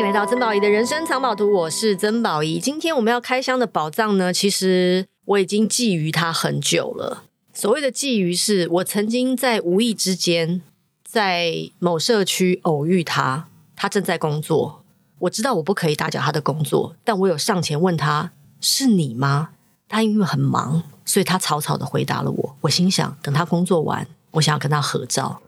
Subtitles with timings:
[0.00, 2.58] 迎来到曾宝仪的人生藏宝图，我是曾宝仪。
[2.58, 7.24] 今天我们要开箱的宝藏呢，其实我已经觊觎它很久了。
[7.52, 10.62] 所谓的觊觎，是我曾经在无意之间
[11.04, 14.82] 在某社区偶遇他，他正在工作。
[15.18, 19.50] 我知道我不可以打搅他的工作，但我有上前问他：“是你吗？”
[19.86, 22.56] 他因为很忙，所以他草草的回答了我。
[22.62, 25.42] 我心想，等他工作完，我想要跟他合照。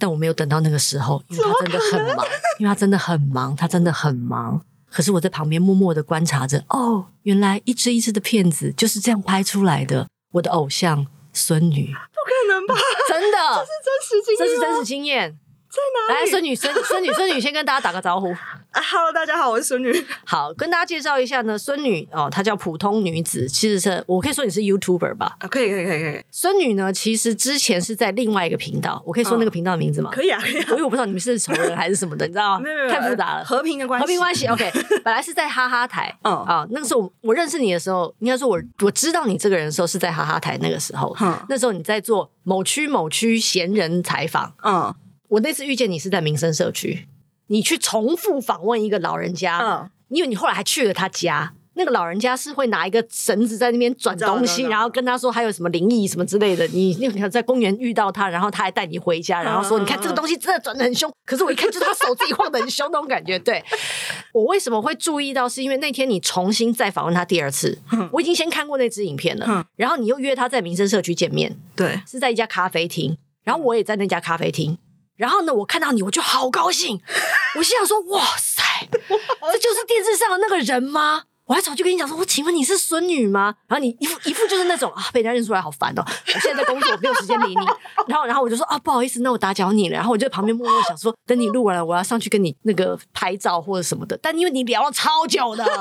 [0.00, 2.26] 但我没有等到那个时候，因为他真的很忙，
[2.58, 4.60] 因为他真的很忙，他真的很忙。
[4.90, 10.08] 可是我在旁边默默的观察着，哦，原来一只一只的片子就是这样拍出来的。
[10.32, 12.74] 我的偶像孙女，不可能吧？
[13.08, 15.38] 真的，这是真实经验，这是真实经验。
[15.68, 16.24] 在哪里？
[16.24, 18.34] 来，孙女，孙孙女，孙女，先跟大家打个招呼。
[18.72, 19.92] 啊，Hello，大家好，我是孙女。
[20.24, 25.36] 好，跟大家介绍一下呢，孙女哦，她叫普通女子，其实是我可以说你是 YouTuber 吧？
[25.40, 26.22] 啊，可以，可以，可以，可以。
[26.30, 30.10] 孙女呢，其实之前是在另外一个频道，我可以说那个频道的名字吗？
[30.14, 30.66] 可以啊，可以啊。
[30.70, 32.60] 因为我不知道你们是仇人还是什么的，你知道吗？
[32.60, 33.44] 没有，没有，太复杂了。
[33.44, 34.46] 和平的关系，和平关系。
[34.50, 34.70] OK，
[35.02, 44.94] 本来是在哈哈台，嗯啊，那个时候我认识你的时候，应该说我我知道你这个人的时候是在哈哈台那个时候，嗯，那时候你在做某区某区闲人采访，嗯。
[45.30, 47.06] 我那次遇见你是在民生社区，
[47.50, 56.64] 你去重复访问一个老人家，嗯，因为你后来还去了他家，那个老人家是会拿一个绳子在那边转东西，然后跟他说还有什么灵异什么之类的。
[56.68, 63.36] 你你有在公园遇到他，然后他还带你回家，然后说你看这个东西真的转的很凶，可是我一看就是他手自己晃的很凶那种感觉。
[63.36, 63.60] 对，
[64.32, 65.48] 我为什么会注意到？
[65.48, 67.76] 是因为那天你重新再访问他第二次，
[68.12, 74.78] 我已经先看过那支影片了，然后你又约他在民生社区见面，对，是在一家咖啡厅，然后我也在那家咖啡厅。
[75.20, 76.98] 然后呢，我看到你，我就好高兴。
[77.58, 86.02] 我心想说：“哇塞，这就是电视上的那个人吗？”我还早就跟你讲说：“我请问你是孙女吗？”然后你一副一副就是那种啊，被人家认出来好烦哦。
[86.06, 87.66] 我现在在工作，我没有时间理你。
[88.08, 95.64] 然后，然后我就说：“啊，不好意思，那我打搅你了。”然后我就在旁边默默想说：“等你录完了，我要上去跟你那个拍照或者什么的。”但因为你聊了超久的。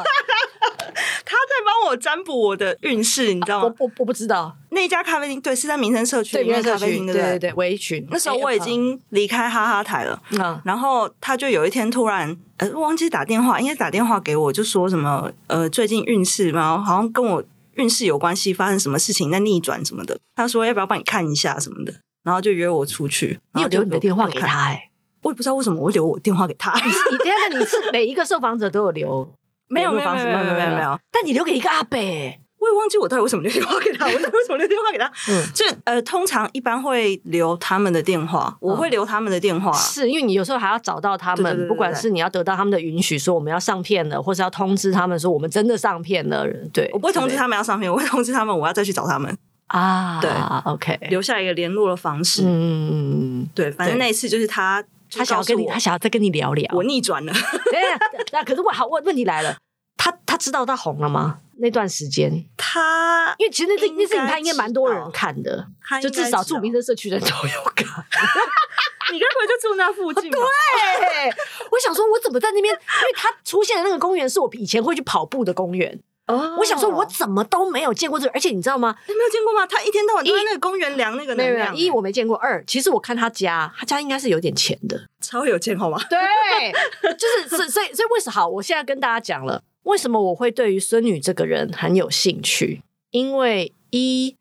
[1.24, 3.74] 他在帮我占卜我的运势，你知道吗？
[3.78, 8.06] 我我我不知道那家咖啡厅，对，是在民生社区里面的咖啡厅，对对对，围裙。
[8.12, 17.44] 那时候我已经离开哈哈台了，嗯，然后他就有一天突然呃忘记打电话，应该打电话给我，就说什么呃最近运势嘛，好像跟我
[17.75, 20.19] 运势有关系，发生什么事情在逆转什么的。
[20.35, 21.94] 他说要不要帮你看一下什么的，
[22.24, 23.40] 然后就约我出去。
[23.56, 24.47] 你有留你的电话给他？
[24.47, 24.91] 哎，
[25.24, 26.74] 我也不知道为什么我会留我电话给他。
[26.75, 29.28] 你等下，你是每一个受访者都有留。
[29.72, 32.03] 没有没有没有没有没有，但你留给一个阿伯，我
[32.72, 35.12] 也忘记我到底为什么留电话给他， 我为什么留电话给他？
[35.30, 49.36] 嗯，就呃，通常一般会留他们的电话，我会留他们的电话，是因为你有时候还要找到他们，不管是你要得到他们的允许，说我们要上片了，或是要通知他们说我们真的上片了，对，我不会通知他们要上片，我会通知他们我要再去找他们。
[49.68, 50.31] 啊，对
[50.66, 54.84] ，OK，留下一个联络的方式，嗯，对，反正那一次就是他，
[55.16, 57.31] 他想要跟你，他想要再跟你聊聊，我逆转了，
[57.69, 57.80] 对，
[58.31, 59.56] 那可是我好问问题来了。
[59.96, 61.38] 他他知道他红了吗？
[61.59, 65.68] 那段时间，他因为其实那这那视频他应该蛮多人看的，
[66.02, 67.86] 就至少住民生社区的人都有看。
[69.12, 70.38] 你该不会就住那附近吧？
[71.02, 71.34] 对，
[71.72, 72.74] 我想说，我怎么在那边？
[72.74, 76.00] 因为他出现的那个公园是我以前会去跑步的公园。
[76.28, 78.96] 哦，我想说，我怎么都没有见过这个，而且你知道吗？
[79.08, 79.66] 你没有见过吗？
[79.66, 81.75] 他一天到晚都在那个公园量那个能量。
[81.75, 86.00] 一我没见过，二其实我看他家，他家应该是有点钱的，超有钱，好吗？
[86.08, 86.72] 对，
[87.14, 88.48] 就是所以所以所以为什么好？
[88.48, 89.64] 我现在跟大家讲了。
[89.84, 92.82] 为什么我会对于孙女这个人很有兴趣？
[93.12, 94.36] 因为一，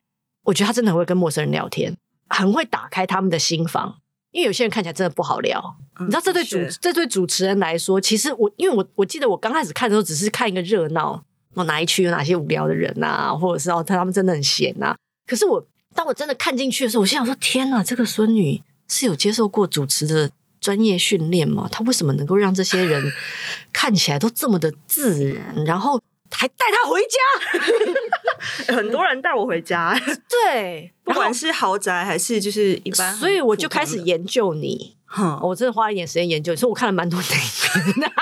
[0.45, 1.97] 我觉得她真的很会跟陌生人聊天，
[2.29, 3.99] 很会打开他们的心房。
[4.31, 11.25] 因为有些人看起来真的不好聊，嗯、你知道，这对主这对主持人来说，其实我因为我我记得我刚开始看的时候，只是看一个热闹，
[11.55, 14.97] 哦，哪一区有哪些无聊的人啊，或者是哦，他们真的很闲呐、啊。
[15.27, 20.31] 可是我当我真的看进去的时候，我心想说：天呐，这个孙女是有接受过主持的
[20.69, 21.67] 专业训练吗？
[21.73, 23.03] 他为什么能够让这些人
[23.73, 25.99] 看起来都这么的自然，然后
[26.31, 28.75] 还带他回家？
[28.77, 29.99] 很多人带我回家，
[30.29, 34.98] 对，不管是豪宅还是就是一般，所以我就开始研究你。
[35.09, 38.05] 哼，我真的花了一点时间研究，所以我看了蛮多电影。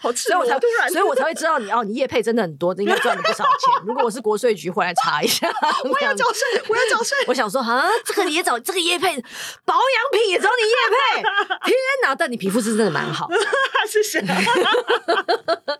[0.00, 0.58] 好吃，所以我才
[0.90, 3.84] 所以我才会知道你哦，你业配真的很多，应该赚了不少钱。
[3.84, 5.48] 如果我是国税局，回来查一下。
[5.84, 7.16] 我要缴税，我要缴税。
[7.26, 9.06] 我想说，啊，这个也找这个业配，
[9.64, 11.22] 保养品也找你业配。
[11.66, 13.28] 天哪，但你皮肤是真的蛮好。
[13.88, 14.24] 谢谢。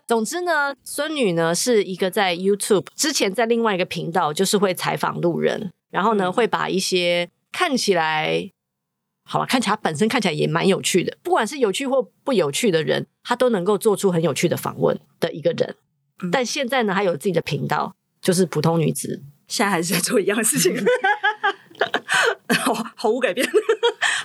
[0.07, 8.51] 总之呢，孙女呢是一个在 YouTube 之前在另外一个频道，就是会采访路人，然后呢、嗯、会把一些看起来。
[9.31, 15.75] 好吧，看起来本身看起来也蛮有趣的，不管是有趣或不有趣的人，他都能够做出很有趣的访问的一个人。
[16.23, 20.75] 嗯、但现在呢，他有自己的频道，就是普通女子，现在还是在做一样的事情，
[22.59, 23.47] 毫毫无改变，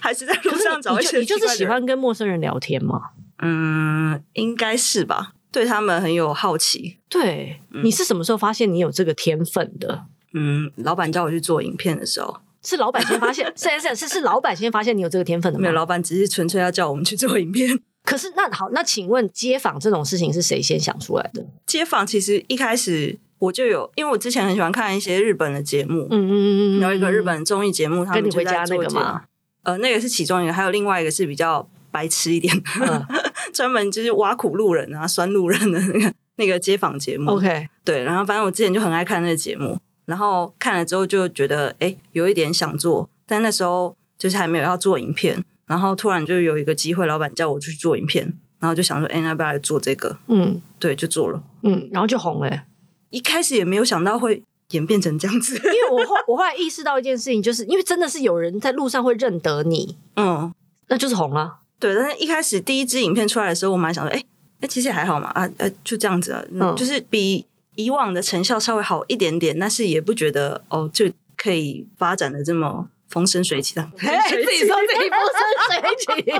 [0.00, 1.18] 还是在路上找一些。
[1.18, 3.10] 你就是喜欢跟陌生人聊天吗？
[3.40, 5.32] 嗯，应该是吧。
[5.52, 6.98] 对他们很有好奇。
[7.08, 10.06] 对，嗯、你是什么时候发现你有这个天分的？
[10.32, 15.62] 嗯，老板叫我去做影片的时候，是老板先发现， 是是是是老板先发现你有这个天分的吗？
[15.62, 17.78] 没有，老板只是纯粹要叫我们去做影片。
[18.04, 21.46] 可是那好，那请问街访这种事情是谁先想出来的？
[21.66, 29.22] 街访其实一开始我就有，因为我之前很喜欢看一些日本的节目，嗯嗯嗯嗯，有一个日本综艺节目，他们跟你回家那个吗？
[29.62, 32.54] 呃，那个是其中一个，还有另外一个是比较白痴一点
[33.54, 36.12] 专门就是挖苦路人啊、酸路人的那个。
[36.36, 50.16] 那个街访节目，OK，对，然后反正我之前就很爱看那个节目，然后看了之后就觉得，哎，有一点想做，但那时候就是还没有要做影片，然后突然就有一个机会，老板叫我去做影片，然后就想说，哎，要不要来做这个？
[50.28, 52.64] 嗯，对，就做了，嗯，然后就红了。
[53.10, 60.52] 一开始也没有想到会演变成这样子，因为我后 我后来意识到一件事情，就是因为真的是有人在路上会认得你，嗯，
[60.88, 61.58] 那就是红了。
[61.78, 64.22] 对，但是一开始第一支影片出来的时候，我蛮想说，哎。
[64.66, 72.88] 其实也还好嘛，啊呃，就这样子啊，嗯，就是比以往的成效稍微好一点点，但是也不觉得哦，就可以发展的这么。
[73.14, 74.04] 风生水起的， 自
[74.50, 75.40] 己说自己风生
[75.70, 76.06] 水起，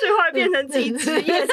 [0.00, 1.46] 最后变成自己职业，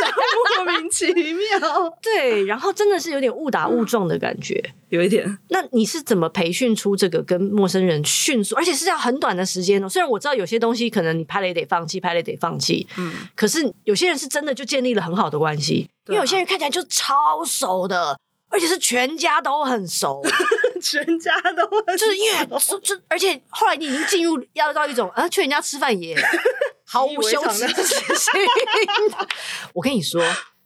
[0.57, 1.37] 莫名其妙。
[2.01, 5.37] 对，然后真的是有点误打误撞的感觉，有一点。
[5.49, 9.87] 那你是怎么培训出这个跟陌生人迅速，而且是要很短的时间呢？
[9.87, 18.17] 虽然我知道有些东西可能你拍了也得放弃，拍了也得放弃，嗯，可是有些人是真的就建立了很好的关系，因为有些人看起来就超熟的。
[18.51, 20.23] 而且是全家都很熟，
[20.81, 22.47] 全家都很，就是因为
[22.81, 26.15] 就而且后来你已经进入要到一种啊，去人家吃饭也
[26.85, 27.83] 毫无羞耻的事
[28.15, 28.41] 情。
[29.73, 30.21] 我跟你说，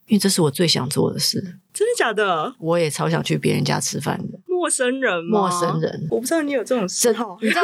[0.07, 2.55] 因为这是我最想做的事，真的假的？
[2.59, 4.39] 我也超想去别人家吃饭的。
[4.47, 7.37] 陌生人，陌生人，我不知道你有这种嗜好。
[7.41, 7.61] 你知道，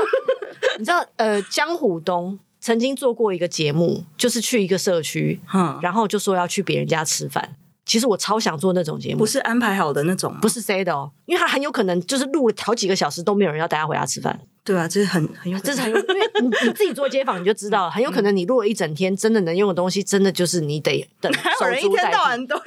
[0.77, 7.55] 你知道，呃，江虎东曾经做过一个节目，就是去一个社区，嗯，然后就说要去别人家吃饭。
[7.89, 14.39] 其实我超想做那种节目，不是安排好的那种，不是 say 的哦，因为他很有可能就是录了好几个小时都没有人要带他回家吃饭。
[14.63, 21.87] 对啊，这是很很有，这是很有，因为 你你自己做街访你就知道了，很有可能你录了一整天，真的能用的东西，真的就是你得等守株待兔。
[21.87, 22.61] 一天到晚都要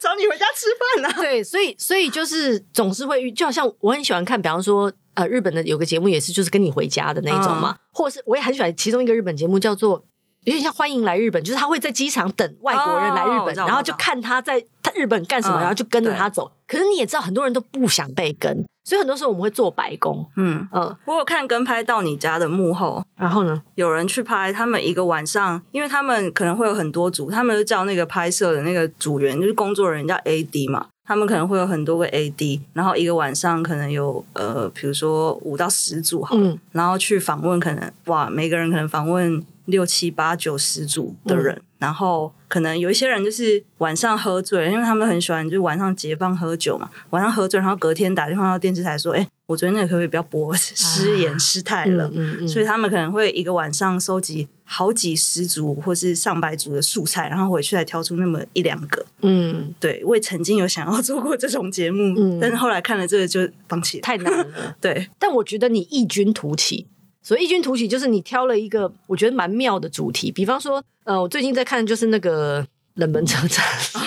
[0.00, 0.66] 找你回家吃
[1.00, 1.14] 饭啊。
[1.22, 10.04] 对，所以所以就是总是会遇，就好像我很喜欢看，比方说呃日本的有个节目也是，就是跟你回家的那一种嘛，嗯、或者是我也很喜欢其中一个日本节目叫做。
[10.44, 16.50] 有点像欢迎来日本，就是他会在机场等外国人来日本，然后就看他在他日本干什么，然后就跟着他走。
[16.66, 20.26] 可是你也知道，很多人都不想被跟，所以很多时候我们会做白工。
[20.36, 20.66] 嗯。
[20.72, 39.44] 嗯，我有看跟拍到你家的幕后，然后呢，有人去拍，他们一个晚上，因为他们可能会有很多组，他们就叫那个拍摄的那个组员，就是工作人员叫 AD 嘛，他们可能会有很多个 AD，然后一个晚上可能有呃，比如说五到十组好，嗯，然后去访问，可能哇，每个人可能访问。
[39.66, 46.90] 六七八九十组的人，嗯、然后可能有一些人就是晚上喝醉，因为他们很喜欢，就晚上解放喝酒嘛。
[47.08, 50.54] 晚上喝醉，然后隔天打电话到电视台说：“哎，我昨天那个可不可以不要播？
[50.54, 52.04] 失言失态了。
[52.08, 59.04] 嗯”嗯嗯，所以他们可能会一个晚上收集好几十组或是上百组的素材，然后回去再挑出那么一两个。
[59.22, 64.74] 嗯，对，我也曾经有想要做过这种节目，嗯、 但是后来看了这个就放弃了，太难了。
[64.80, 66.86] 对，但我觉得你异军突起。
[67.22, 73.64] 所以异军突起就是你挑了一个我觉得蛮妙的主题，比方说，呃，我最近在看的就是那个冷门车站，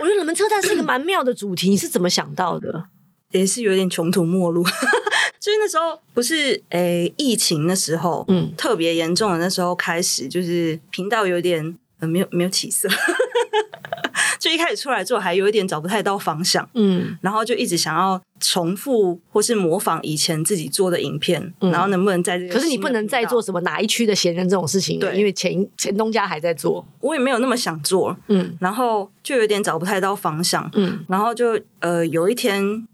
[0.00, 2.86] 我觉得冷门车站是一个蛮妙的主题，你是怎么想到的？
[3.30, 4.64] 也是有点穷途末路，
[5.44, 12.88] 就是那时候不是诶、欸、疫情的时候，嗯，特别严重的那时候开始，就是频道有点呃没有没有起色。
[14.40, 22.54] 就一开始出来之后，还有一点找不太到方向，嗯，然后就一直想要重复或是模仿以前自己做的影片，嗯、然后能不能在这个？
[22.54, 32.86] 可是你不能再做什么哪一区的闲人这种事情，对，因为前前东家还在做，我也没有那么想做，嗯，然后就有点找不太到方向，嗯，然后就呃有一天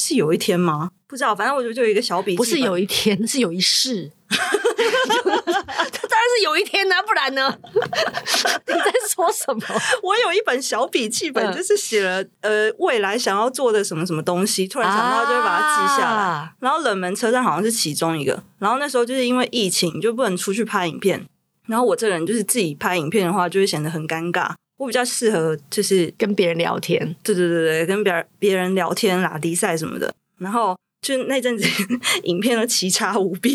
[0.00, 0.90] 是有一天吗？
[1.06, 4.10] 不知道，反正我就就有一个小笔记，不是有一天，是有一世。
[4.30, 7.58] 当然是有一天呢、啊，不然呢？
[7.74, 9.60] 你在说什么？
[10.02, 16.22] 我有一本小笔记本，就是写了呃未来想要做的什么什么东西，突然想到就会把它记下来。
[16.22, 18.42] 啊、然后冷门车站好像是其中一个。
[18.58, 21.26] 然后那时候就是因为疫情，就不能出去拍影片。
[21.66, 24.52] 然后我这个人就是自己拍影片的话，就会显得很尴尬。
[24.80, 30.12] 我比较适合就是跟别人聊天，对对对对，跟别人别人聊天啦、迪赛什么的。
[30.38, 30.76] 然后。
[31.02, 31.66] 就那阵子，
[32.24, 33.52] 影片都奇差无比。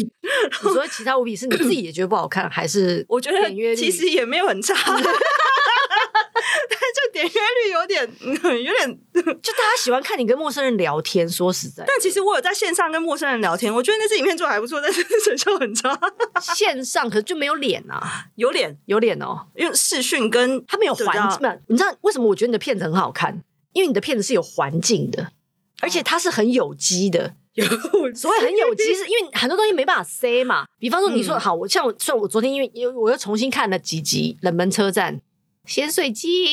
[0.64, 4.74] 你说奇差无比，是你自己也觉得不好看，还是我觉得其实也没有很差，
[7.16, 8.10] 点阅率有点
[8.64, 11.28] 有点， 就大家喜欢看你跟陌生人聊天。
[11.28, 15.98] 说实在，但其实我有在线上跟陌生人聊天，我觉得那支影片做的还不错，但是成效很差。
[16.54, 21.60] 线上可是就没有脸啊，有脸有脸哦，因为视讯跟他没有环境。
[21.68, 23.42] 你知道为什么我觉得你的片子很好看？
[23.74, 25.32] 因为你的片子是有环境的，
[25.82, 27.36] 而且它是很有机的。
[27.56, 27.66] 有
[28.14, 30.66] 所谓很有机，是因为很多东西没办法塞嘛。
[30.78, 35.16] 比方说，你说、嗯、好，我像我，像我昨天因为因为我又重新看了几集《冷门车站》，
[35.66, 36.48] 咸水鸡、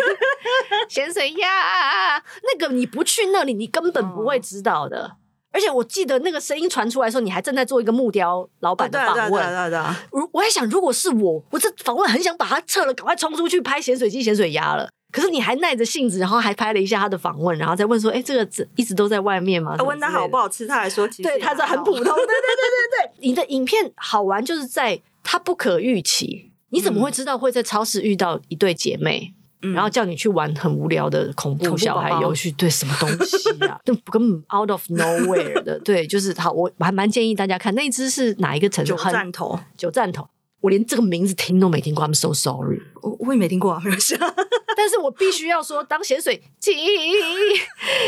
[0.88, 5.04] 咸水鸭，那个你不去那里，你根本不会知道的。
[5.04, 5.10] 哦、
[5.52, 9.42] 而且我记得那个声音传出来的时候，你还正在做一个木雕老板的访问。
[9.42, 9.96] 对对对对。
[10.12, 14.88] 如我在想，如果是我，我这访问很想把它撤了，赶快冲出去拍咸水鸡、咸水鸭了。
[15.12, 26.49] 可是你还耐着性子，然后还拍了一下他的访问，然后再问说：“哎，这个一直都在外面吗？”问他好不好吃，他还说：“其实对，他是很普通。”对对对对对，你的影片好玩就是在它不可预期。
[26.70, 32.50] 你怎么会知道会在超市遇到一对姐妹，嗯、然后叫你去玩很无聊的恐怖小孩游戏？
[32.52, 33.78] 对，什么东西啊？
[33.84, 35.78] 就 根本 out of nowhere 的。
[35.80, 38.92] 对，就是好，我还蛮建议大家看那一只是哪一个城市？
[38.92, 40.28] 九站头，九站头。
[40.60, 42.82] 我连这个名字听都没听过，I'm so sorry。
[43.00, 44.14] 我我也没听过啊，没关系。
[44.76, 46.72] 但是我必须要说，当咸水鸡、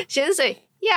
[0.06, 0.50] 咸水
[0.80, 0.94] 呀，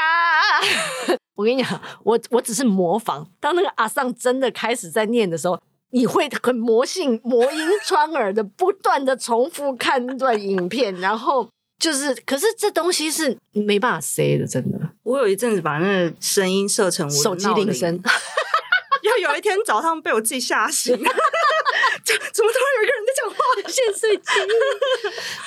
[1.35, 3.25] 我跟你讲，我我只是模仿。
[3.39, 5.57] 当那个阿桑真的开始在念的时候，
[5.95, 11.49] 你会很魔性、魔音穿耳的，不断的重复看那段影片，然后
[11.79, 14.77] 就是，可是这东西是没办法 say 的，真的。
[15.03, 17.97] 我有一阵子把那个声音设成我手机铃声。
[19.03, 21.11] 要有一天早上被我自己吓醒， 怎么
[22.33, 23.35] 怎么突然有一个人在讲话？
[23.69, 24.23] 现睡鸡。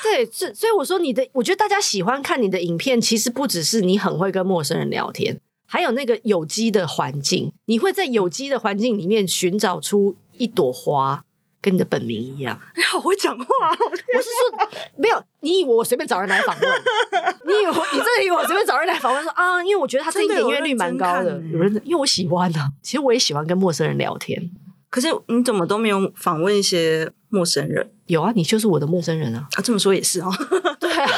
[0.02, 11.24] 对，所所以我说你的，我觉得大家喜欢看你的影片，其实不只是你很会跟陌生人聊天，还有那个有机的环境，你会在有机的环境里面寻找出一朵花。
[11.60, 13.44] 跟你的本名一样，你 好会讲话。
[13.70, 16.70] 我是说，没有，你以为我随便找人来访问？
[17.44, 19.20] 你以为你真的以为我随便找人来访问？
[19.24, 21.32] 说啊，因为我觉得他这点阅率蛮高的。
[21.52, 24.40] 有人因为我喜欢啊，其实我也喜欢跟陌生人聊天。
[24.88, 27.90] 可是你怎么都没有访问一些陌生人？
[28.06, 29.48] 有啊，你就是我的陌生人啊。
[29.56, 30.30] 啊，这么说也是哦。
[30.78, 31.08] 对啊，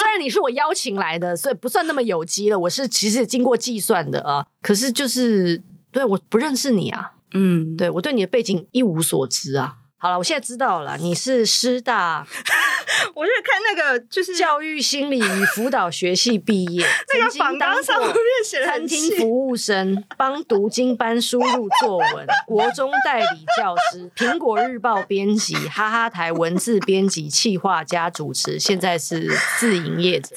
[0.00, 2.58] 虽然你是我邀请来的，所以不算那么有机了。
[2.58, 4.46] 我是其实经过计算的啊。
[4.62, 5.62] 可是就是
[5.92, 7.12] 对，我不认识你啊。
[7.32, 9.76] 嗯，对，我对你的背景一无所知啊。
[10.00, 12.24] 好了，我现在知道了，你是师大，
[13.16, 30.28] 我是看那个就是教育心理与辅导学系毕业， 那个访纲上面写餐厅服务生，帮读经班输入作文，国中代理教师，苹果日报编辑，哈哈台文字编辑、企划加主持，现在是自营业者。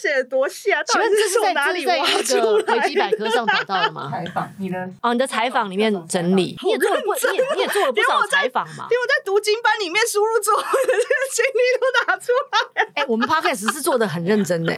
[0.00, 0.82] 写的多细啊？
[0.84, 2.36] 请问这是从哪里挖出
[2.66, 2.76] 来？
[2.76, 4.10] 维基百科上找到的吗？
[4.10, 8.86] 采访你的哦，你的采访里面整理，你也做了不，你也你也做了不少采访嘛。
[8.90, 12.82] 因为我在读经班里面输入作文的这个经历都拿出来。
[12.94, 14.76] 哎、欸，我们 Podcast 是做的很认真的。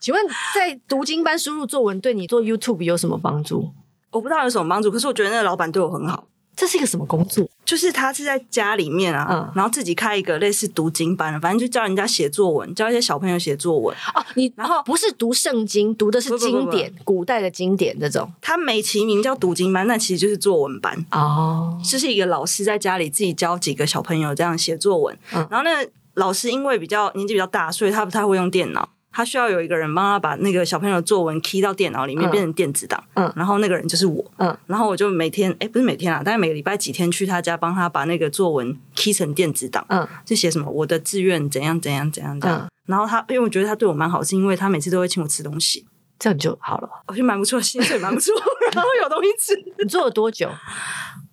[0.00, 3.72] 请问，在读经班输入作文对你做 YouTube 有什么帮助？
[4.10, 6.28] 我不知道有什么帮助，可是我觉得那个老板对我很好。
[6.56, 7.46] 这是一个什么工作？
[7.66, 13.94] 就是他是在家里面啊，嗯、然后自己开一个类似读经班，反正就教人家写作文，教一些小朋友写作文。
[14.14, 18.32] 哦，你然后不是读圣经，读的是经典，不不不不古代的经典这种。
[18.40, 21.78] 他美其名叫读经班，那其实就是作文班哦。
[21.84, 28.88] 就是一个老师在家里自己教几个小朋友这样写作文，嗯、然后那老师因为比较年纪比较大，所以他不太会用电脑。
[29.16, 33.02] 他需要有一个人帮他把那个小朋友的作文 key 到电脑里面，变成电子档。
[33.14, 34.22] 嗯，然后那个人就是我。
[34.36, 39.82] 嗯，然后我就每天，哎，不是每天啊，大概每个礼拜几天去他家帮他把那个作文 key 成电子档。
[39.88, 42.68] 嗯，就写什么我的志愿怎样怎样怎样这样。
[42.84, 45.86] 然后他，因为我觉得他对我蛮好，是因为他每次都会请我吃东西，
[46.18, 46.90] 这样就好了。
[47.06, 48.34] 我觉得蛮不错，薪水蛮不错，
[48.74, 49.54] 然后有东西吃。
[49.82, 50.50] 你做了多久？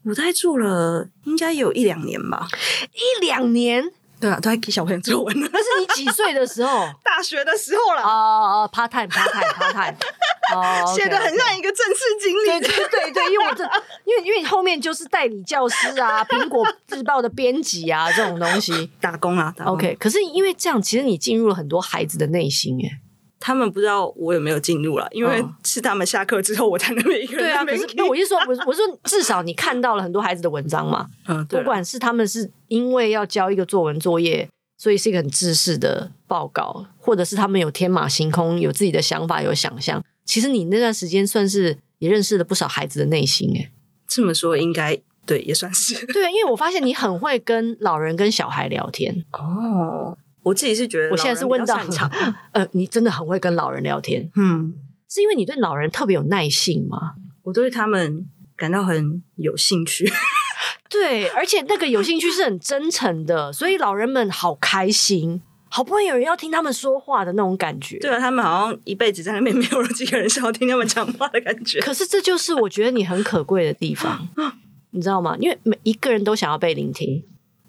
[0.05, 2.47] 我大概做了应该有一两年吧，
[2.93, 3.91] 一两年。
[4.23, 5.37] 对啊，都在给小朋友作文。
[5.37, 6.87] 那是你几岁的时候？
[7.03, 8.01] 大学的时候了。
[8.01, 9.97] 哦哦，part time，part time，part time。
[10.55, 12.45] 哦，写的很像一个正式经理。
[12.45, 13.63] 对对对对，因为我这，
[14.05, 19.53] 因为因为后面就是代理教师啊，苹果日报的编辑啊，这种东西 打工啊。
[19.65, 23.02] OK，可是因为这样，其实你进入了很多孩子的内心，哎。
[23.45, 27.43] 他们不知道我有没有进入了，因为是他们下课之后，我才能每一个人。
[27.43, 31.07] 对啊，可是那我就说，我我说至少你看到了很多孩子的文章嘛。
[31.27, 34.47] 嗯，不管是他们是因为要交一个作文作业，
[34.77, 40.01] 所以是一个很制式的报告，或者是他们有天马行空，有自己的想法，有想象。
[40.23, 43.69] 其实你那段时间算是也认识了不少孩子的内心，诶。
[44.07, 46.05] 这么说应该对，也算是。
[46.07, 50.17] 对，因为我发现你很会跟老人跟小孩聊天哦。
[50.43, 51.79] 我自己是觉得，我现在是问到，
[52.53, 54.73] 呃，你真的很会跟老人聊天，嗯，
[55.09, 57.13] 是因为你对老人特别有耐性吗？
[57.43, 60.09] 我对他们感到很有兴趣。
[60.89, 67.97] 对，而且那个有兴趣是很真诚的，所以老人们好开心，好不容易有人要听他们说话的那种感觉。
[67.97, 71.79] 对啊，他们好像一辈子在那边没有几个人想要听他们讲话的感觉。
[71.79, 74.27] 可是这就是我觉得你很可贵的地方，
[74.91, 75.35] 你知道吗？
[75.39, 77.23] 因为每一个人都想要被聆听，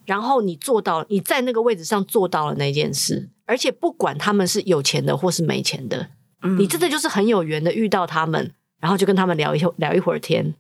[0.05, 6.09] 然后你做到，你在那个位置上做到了那件事，而且不管他们是有钱的或是没钱的，
[6.43, 10.55] 嗯，你真的就是很有缘的遇到他们，然后就跟他们聊一聊一会儿天。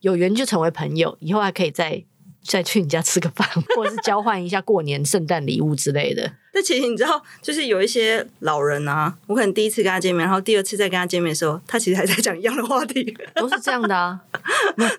[0.00, 2.02] 有缘就成为朋友，以后还可以再
[2.42, 6.32] 再去你家吃个饭，或者是交换一下过年圣诞礼物之类的。
[6.54, 14.20] 那其实你知道，就是有一些老人啊，我可能第一次跟他见面，然后第二次再跟他见面的时候，他其实还在讲一样的话题，都是这样的啊，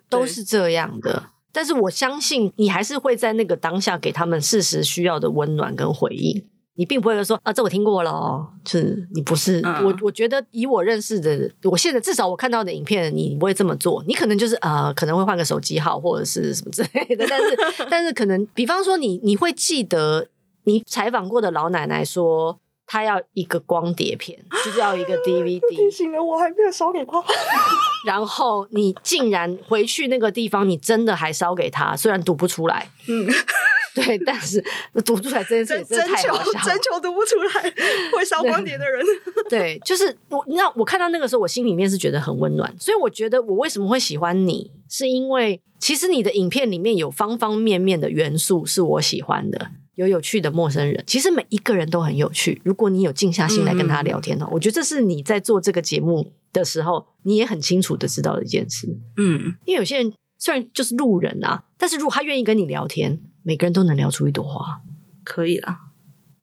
[0.08, 1.30] 都是这样的。
[1.52, 6.44] 但是我相信你还是会在那个当下给他们适时需要的温暖跟回应。
[6.76, 9.96] 你并不会说啊，这我听过了哦，是你不是、嗯、我。
[10.02, 14.04] 我觉得以我认识的，我现在至少我看到的影片，你不会这么做。
[14.08, 17.28] 你可能就是呃，可能会换个手机号或者是什么之类的。
[17.30, 17.58] 但是，
[17.92, 20.30] 但是可能，比方说你你会记得
[20.64, 22.58] 你采访过的老奶奶说，
[22.92, 25.62] 她要一个光碟片， 就是要一个 DVD。
[25.70, 27.24] 提醒了我，还没有烧给他。
[28.06, 32.90] 然后你竟然回去那个地方，你真的还烧给他，虽然读不出来。
[33.08, 33.26] 嗯。
[33.94, 34.62] 对，但是
[35.06, 36.60] 读不出来这件事情真的太好笑了。
[36.66, 37.74] 真求读不出来，
[38.14, 39.06] 会烧光碟的人。
[39.50, 42.74] 对，就是我，你知道，我看到那个时候，我心里面是觉得很温暖。
[42.78, 49.72] 所以我觉得，我为什么会喜欢你，是因为其实你的影片里面有方方面面的元素是我喜欢的。
[49.96, 52.62] 有有趣的陌生人，其实每一个人都很有趣。
[52.64, 58.88] 如果你有静下心来跟他聊天的话，嗯，我觉得这是你在做这个节目的时候，你也很清楚的知道的一件事。
[59.18, 63.20] 嗯，因为有些人虽然就是路人啊，但是如果他愿意跟你聊天。
[63.44, 64.82] 每个人都能聊出一朵花，
[65.24, 65.80] 可以啦。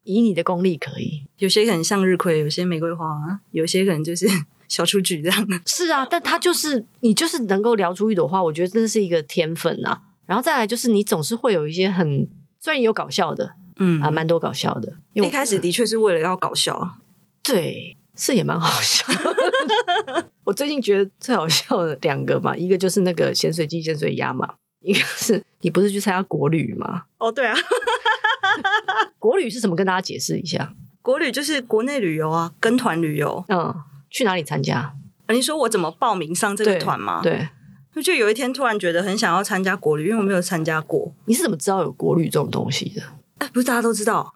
[0.03, 1.23] 以你的功力，可以。
[1.37, 4.27] 有些可能向日葵，有些玫瑰花，有些可能就是
[4.67, 5.47] 小雏菊这样。
[5.65, 10.03] 是啊，但他就是你，就是能够聊出一朵花，我觉得真的是一个天分啊。
[10.27, 12.29] 然后再来就是你总是会有一些很，
[12.61, 14.97] 虽然有搞笑的，嗯啊，蛮多搞笑的。
[15.13, 16.97] 因为一开始的确是为了要搞笑，
[17.43, 19.05] 对，是也蛮好笑。
[20.45, 24.55] 我最近觉得最好笑的两个嘛，一个就是那个咸水鸡、咸水鸭嘛。
[24.81, 27.03] 一个是你不是去参加国旅吗？
[27.19, 27.55] 哦，对啊，
[29.19, 29.75] 国旅是什么？
[29.75, 30.73] 跟大家解释一下。
[31.03, 33.45] 国旅就是国内旅游啊，跟团旅游。
[33.49, 33.75] 嗯，
[34.09, 34.95] 去哪里参加？
[35.29, 37.21] 你说我怎么报名上这个团吗？
[37.23, 37.49] 对，
[38.03, 41.13] 就有一天突然觉得很想要参加国旅，因为我没有参加过。
[41.27, 43.03] 你是怎么知道有国旅这种东西的？
[43.39, 44.35] 哎，不是大家都知道。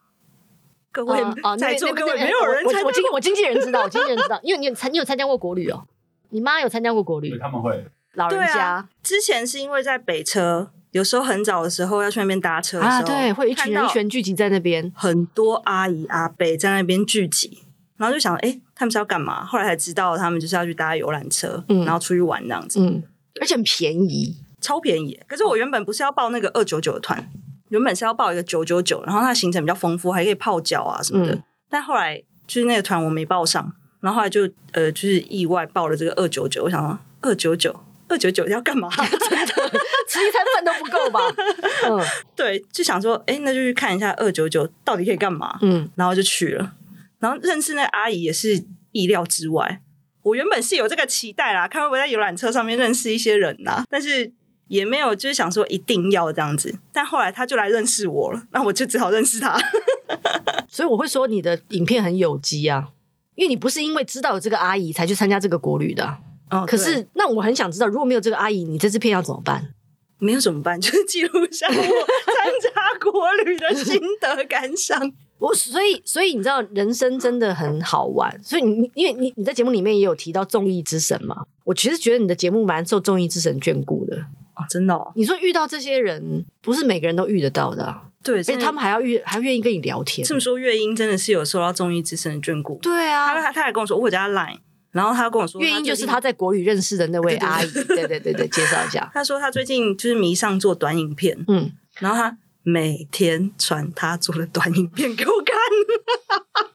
[0.90, 1.18] 各位
[1.58, 5.86] 在座各位没有人，我经我经纪人知道，我经纪人知道，因为你有参你有参加过国旅哦。
[6.30, 7.86] 你妈有参加过国旅，他们会。
[8.14, 17.62] 老人家、啊、之前是因为在北车，有时候很早的时候要去那边搭车的时候，啊，对，会一群人全聚集在那边，很多阿姨阿伯在那边聚集，
[17.96, 19.42] 然后就想，哎，他们是要干嘛？
[19.46, 23.02] 后来才知道，他们就是要去搭游览车，嗯，然后出去玩这样子，嗯，
[23.40, 25.20] 而且很便宜，超便宜。
[25.26, 27.30] 可是我原本不是要报那个二九九的团，
[27.68, 31.34] 原本是要报一个九九九，然后它行程比较丰富，还可以泡脚啊什么的。
[31.34, 37.80] 嗯、但后来就是那个团我没报上，然后后来就呃就是意外报了这个二九九，我想说二九九。
[38.08, 38.90] 二九九要干嘛？
[38.94, 39.46] 真的
[40.06, 41.18] 吃一餐饭都不够吧？
[41.88, 41.98] 嗯，
[42.36, 45.58] 对，就想说，哎、欸，那就去看一下二九九到底可以干嘛？
[45.62, 46.74] 嗯，然后就去了，
[47.20, 49.80] 然后认识那个阿姨也是意料之外。
[50.22, 54.32] 我原本是有这个期待啦，看会不会在游览车上面认识一些人呐，但是
[54.68, 56.78] 也没有，就是想说一定要这样子。
[56.92, 59.58] 但后来他就来认识我了，那我就只好认识他。
[60.68, 62.88] 所以我会说你的影片很有机啊，
[63.34, 66.18] 因为你不是因为知道有这个阿姨才去参加这个国旅的。
[66.50, 69.74] 哦，可是那我很想知道，如果没有这个阿姨，你这支片要怎么办？
[70.18, 70.78] 没有怎么办？
[70.80, 71.82] 就是记录下我参
[72.62, 75.12] 加国旅的心得感想。
[75.42, 78.40] 我所以所以你知道，人生真的很好玩。
[78.42, 84.16] 所以你因为你你在节目里面也有提到综艺之神嘛，我其实觉得你的节目蛮受综艺之神眷顾的
[84.54, 85.12] 啊，真的哦。
[85.16, 90.24] 你说遇到这些人，不是每个人都遇得到的啊，对，而且他们还要遇还愿意跟你聊天。
[90.26, 92.78] 这么说，月英真的是有受到综艺之神的眷顾。
[92.80, 94.58] 对啊，他他他还跟我说，我加 Line。
[94.92, 97.70] 然后他跟我说，月英就是他在国语认识的那位阿姨。
[97.72, 99.08] 对，对对对，介绍一下。
[99.14, 105.56] 他说他最近就是迷上做短影片，嗯，然后他每天传他做的短影片给我看。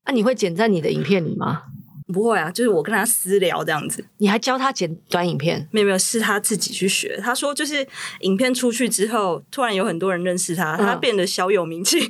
[0.05, 1.63] 那、 啊、你会剪在你的影片里吗？
[2.13, 4.05] 不会啊，就是我跟他私聊这样子。
[4.17, 5.67] 你还教他剪短影片？
[5.71, 7.19] 没有没有，是他自己去学。
[7.21, 7.85] 他说就是
[8.21, 11.99] 影片出去之后，突然有很多人认识他，他变得小有名气。
[11.99, 12.09] 嗯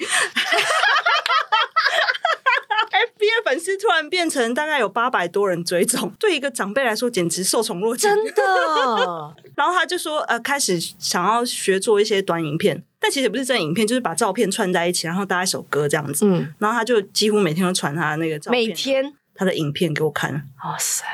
[3.46, 9.36] 粉丝突然变成大概有八百多人追踪，对一个长辈来说简直受宠若惊，真的。
[9.56, 16.26] 然后他就说，呃，开始想要学做一些短影片，但其实也不是真影片，就是把照片串在一起，然后搭一首歌这样子。
[16.26, 20.34] 嗯，然后他就几乎每天都传他的那个照片，每天他的影片给我看。
[20.66, 21.06] 哇塞！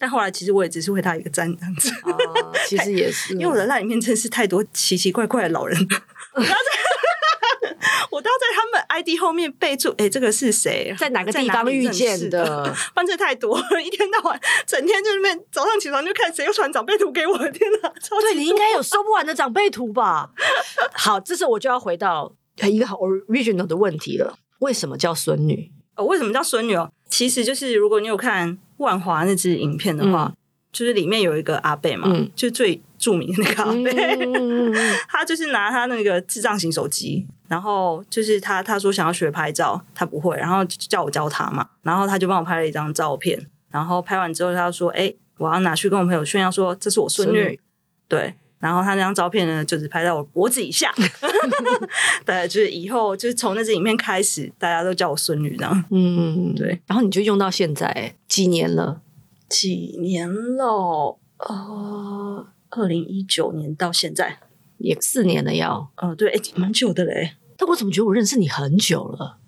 [0.00, 1.92] 但后来其实我也只是为他一个赞这样子。
[2.02, 5.78] 哦，其实也是， 因为我的烂里面真是太多奇奇怪怪的老人。
[6.34, 6.56] 我都要在，
[8.10, 10.94] 我都要在他们 ID 后面备注，哎、欸，这个是谁？
[10.98, 12.72] 在哪个地方遇见的？
[12.94, 17.92] 犯罪太多了，一天到晚，整天就那边早上起床就看谁又传长辈图给我，天哪！
[18.20, 20.30] 对，你应该有收不完的长辈图吧？
[20.94, 25.70] 好，这时候我就要回到一个好 original 的问题了：为什么叫孙女？
[25.96, 26.90] 哦，为什么叫孙女哦？
[27.08, 30.36] 其实就是如果你有看万华那支影片的话，嗯、
[30.72, 34.72] 就是里面有一个阿贝嘛，嗯、就最著名的那个
[35.08, 47.40] 他就是拿他那个智障型手机，然后就是他他说想要学拍照，他不会，然后叫我教他嘛，然后他就帮我拍了一张照片，然后拍完之后他就说：“哎，我要拿去跟我朋友炫耀，说这是我孙女。
[47.40, 47.60] 女”
[48.08, 48.34] 对。
[48.60, 50.92] 然后他那张照片呢，就是拍到我脖子以下。
[52.26, 55.84] 对，就是以后就是从那支影片开始，大家都叫我孙女这样。
[55.92, 56.80] 嗯，对。
[56.88, 59.00] 然后你就用到现在几年了？
[59.48, 61.16] 几年了？
[61.38, 64.38] 呃，二零一九年到现在
[64.78, 65.90] 也四年了要。
[65.96, 67.36] 呃，对，诶蛮久的嘞。
[67.56, 69.38] 但我怎么觉得我认识你很久了？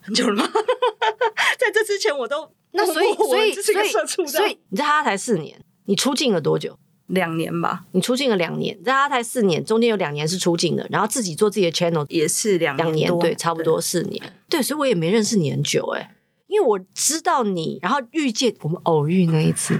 [0.00, 0.48] 很久了吗？
[1.58, 6.78] 在这之前我都那所以所以所以所以你在哈哈台四年，你出境了多久？
[7.06, 16.14] 两年吧，你出境了两年，在哈哈台四年，中间有两年是出境的，然后自己做自己的 channel 也是两年，两年对，差不多四年，对，对，所以我也没认识你很久哎，
[16.46, 19.78] 因为我知道你，然后遇见我们偶遇那一次，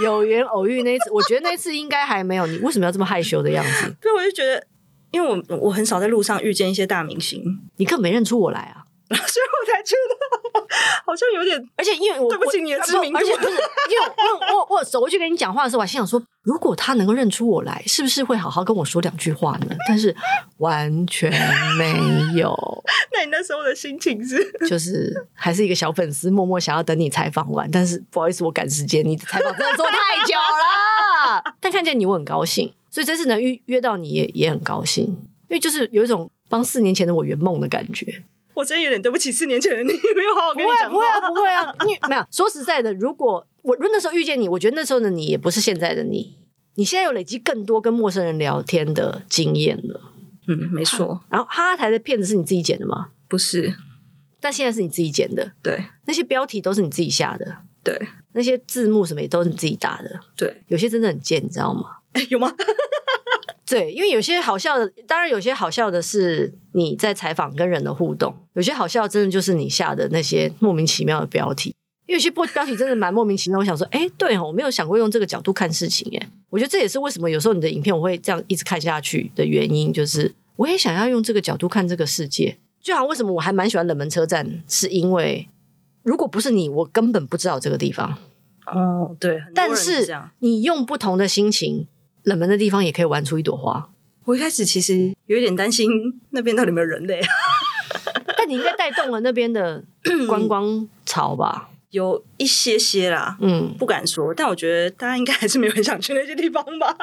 [0.02, 3.94] 有缘偶遇那一次，我觉得那一次应该还没有你为什么要这么害羞的样子？
[4.00, 4.64] 对，我就觉得，
[5.10, 7.42] 因为我我很少在路上遇见一些大明星，
[7.76, 8.84] 你根本没认出我来啊。
[9.12, 10.66] 所以我才觉得
[11.04, 14.06] 好像有点，而且因为我对不起你的知名度，而且不是因为
[14.50, 19.76] 我我我走过去跟你讲话的时候，我还心想说，如果他能够认出我来，是不是会好好跟我说两句话呢？
[19.88, 20.14] 但是
[20.58, 21.30] 完全
[21.78, 21.94] 没
[22.34, 22.52] 有。
[23.14, 24.36] 那你那时候的心情是？
[24.68, 31.54] 就是还是一个小粉丝，默默想要等你采访完，但是不好意思，我赶时间，你的采访真的做太久了。
[31.60, 38.24] 但看见你，我很高兴，所以这次能约约到你也也很高兴，因为就是有一种帮四年前的我圆梦的感觉。
[38.54, 40.90] 我真有点对不起四年前的你，没有好好跟你讲话。
[40.90, 42.24] 不会啊，不会啊，你没有。
[42.30, 46.36] 说实在的，如果我那时候遇见你，我觉得那时候的你也不是现在的你。
[46.74, 50.00] 你现在有累积更多跟陌生人聊天的经验了。
[50.48, 51.20] 嗯，没错。
[51.28, 53.08] 然后哈哈台的片子是你自己剪的吗？
[53.28, 53.74] 不是，
[54.40, 55.52] 但现在是你自己剪的。
[55.62, 57.58] 对，那些标题都是你自己下的。
[57.84, 58.00] 对，
[58.32, 60.20] 那些字幕什么也都是你自己打的。
[60.36, 61.98] 对，有些真的很贱，你知道吗？
[62.14, 62.52] 欸， 有吗？
[63.72, 71.74] 对，因为有些好笑的，当然有些好笑的是你在采访跟人的互动，有些好笑真的就是你下的那些莫名其妙的标题。
[72.06, 82.58] 因为有些播标题真的蛮莫名其妙，我想说，哎，对哦，我没有想过用这个角度看事情，哎，我觉得这也是为什么有时候你的影片我会这样一直看下去的原因，就是我也想要用这个角度看这个世界。
[82.82, 85.48] 就好像为什么我还蛮喜欢冷门车站，是因为
[86.02, 88.18] 如果不是你，我根本不知道这个地方。
[88.66, 91.86] 哦，对，但是你用不同的心情。
[92.24, 93.88] 冷门的地方也可以玩出一朵花。
[94.24, 95.88] 我一开始其实有一点担心
[96.30, 97.20] 那边到底有没有人类，
[98.38, 99.82] 但你应该带动了那边的
[100.28, 101.70] 观光潮吧？
[101.92, 106.94] 有一些些啦，嗯，不敢说，但我觉得大家应该还是没有很想去那些地方吧。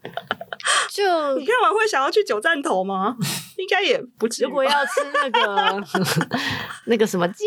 [0.90, 3.16] 就你看完会想要去九站头吗？
[3.56, 4.46] 应该也不至于。
[4.46, 5.82] 如果要吃那个
[6.86, 7.44] 那个什么鸡、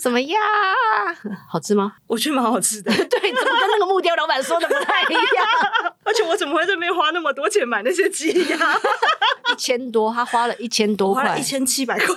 [0.00, 0.38] 什么鸭，
[1.48, 1.94] 好吃吗？
[2.06, 2.92] 我觉得蛮好吃的。
[2.92, 5.95] 对，怎么跟那个木雕老板说的不太一样？
[6.06, 8.56] 而且我怎么会在这边花那么多钱买那些鸡鸭？
[9.52, 12.14] 一千多，他花了一千多块，一千七百块。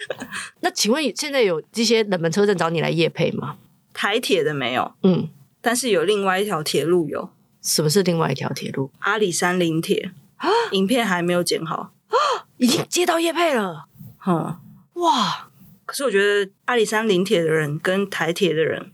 [0.60, 3.56] 那请问现在有这些冷门车站找你来业配吗？
[3.92, 5.28] 台铁的没有，嗯，
[5.60, 7.30] 但是有另外一条铁路有。
[7.62, 8.90] 什么是另外一条铁路？
[9.00, 12.16] 阿里山林铁啊，影片还没有剪好啊，
[12.56, 13.86] 已经接到业配了。
[14.26, 14.56] 嗯，
[14.94, 15.48] 哇！
[15.84, 18.92] 可是我觉得阿里山林铁的人跟台铁的人，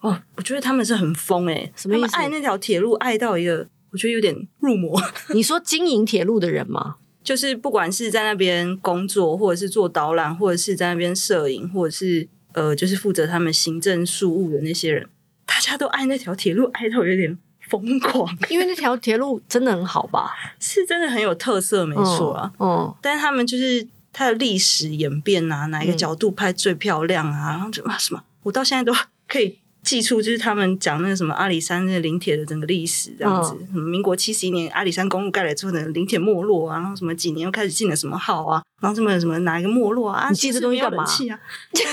[0.00, 2.16] 哦，我觉得他们是很疯诶、欸，什么意思？
[2.16, 5.02] 爱那条铁路爱到一个，我觉得有点入魔。
[5.32, 6.96] 你说经营铁路的人吗？
[7.24, 15.08] 就是不管是在那边工作，或者是做导览，或者是在那边摄影，或者是呃，就是负责他们行政事务的那些人，
[15.46, 17.38] 大家都爱那条铁路爱到有点。
[17.68, 20.30] 疯狂，因为那条铁路真的很好吧？
[20.60, 22.52] 是真的很有特色，没错啊。
[22.60, 27.50] 嗯，但是他们就是它的历史演变啊，哪一个角度拍最漂亮啊？
[27.50, 29.58] 然后什么什么，我到现在都可以。
[29.86, 40.28] 记出就是他们讲那个什么阿里山那个林铁的整个历史这样子，哦、什么民国七十一年阿里山公路盖了之后呢林铁没落啊，然后什么几年又开始进了什么号啊，然后什么什么哪一个没落啊？
[40.28, 41.04] 你记这东西干嘛？
[41.04, 41.06] 啊，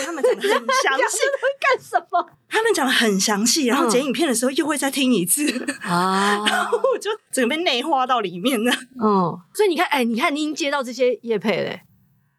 [0.05, 1.19] 他们讲的很详细，
[1.61, 2.27] 干什么？
[2.49, 5.47] 他们讲的很详细，然后剪影片的时候又会再听一次
[5.81, 8.71] 啊，嗯、 然后我就整个被内化到里面了。
[8.99, 11.81] 嗯，所以你看，哎，你看你已经接到这些业配嘞。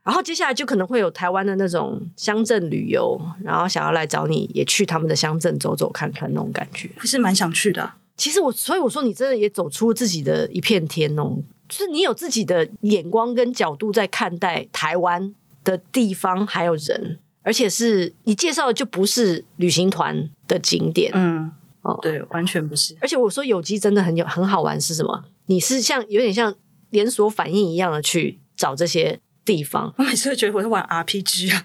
[0.05, 7.97] 然后接下来就可能会有台湾的那种乡镇旅游，然后想要来找你，也去他们的乡镇走走看看那种感觉，还是蛮想去的啊。
[8.17, 11.37] 其实我，所以我说你真的也走出自己的一片天哦，
[11.69, 21.51] 就是你有自己的眼光跟角度在看待台湾的地方还有人，而且是你介绍的就不是旅行团的景点，嗯，
[21.83, 22.95] 哦，对，完全不是。
[23.01, 25.25] 而且我说有机真的很有很好玩是什么？
[25.47, 26.55] 你是像有点像
[26.91, 29.93] 连锁反应一样的去找这些地方。
[29.99, 31.65] 我每次都觉得我在玩 RPG 啊，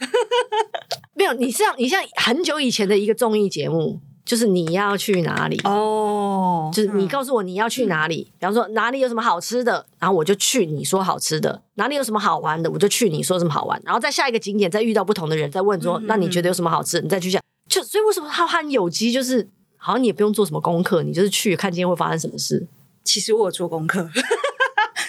[1.16, 4.00] 没有，你像你像很久以前的一个综艺节目。
[4.26, 13.82] 就是你要去哪里哦，oh, 就是你告诉我你要去哪里，嗯、比方说哪里有什么好吃的，然后我就去你说好吃的；哪里有什么好玩的，我就去你说什么好玩。
[13.84, 17.42] 然后在下一个景点再遇到不同的人，再问说、嗯、那你觉得有什么好吃，你再去讲。
[17.68, 22.68] 就所以为什么浩瀚有机就是好像你也不用做什么功课，你就是去看今天会发生什么事。
[23.04, 24.04] 其实我有做功课，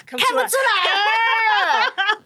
[0.07, 0.41] 看不出来，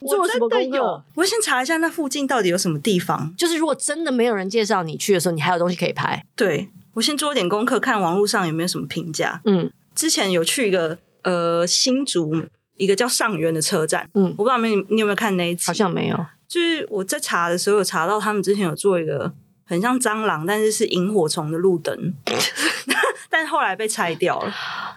[0.09, 1.05] 做什么功课？
[1.15, 3.35] 我先查一下那附近到底有什么地方。
[3.37, 6.25] 就是如果真的没有人介绍你去的时候，你还有东西可以拍。
[6.37, 6.71] 对。
[6.95, 9.41] 我先做一点功课，看网络上有没有什么评价。
[9.47, 12.33] 嗯，之前有去一个呃新竹
[12.77, 14.09] 一个叫上元的车站。
[14.15, 15.65] 嗯，我不知道你你有没有看那一集？
[15.67, 16.17] 好像没有。
[16.47, 19.33] 就是我在查的时候有查到他们之前有做一个
[19.65, 22.15] 很像蟑螂，但是是萤火虫的路灯，
[23.29, 24.49] 但后来被拆掉了。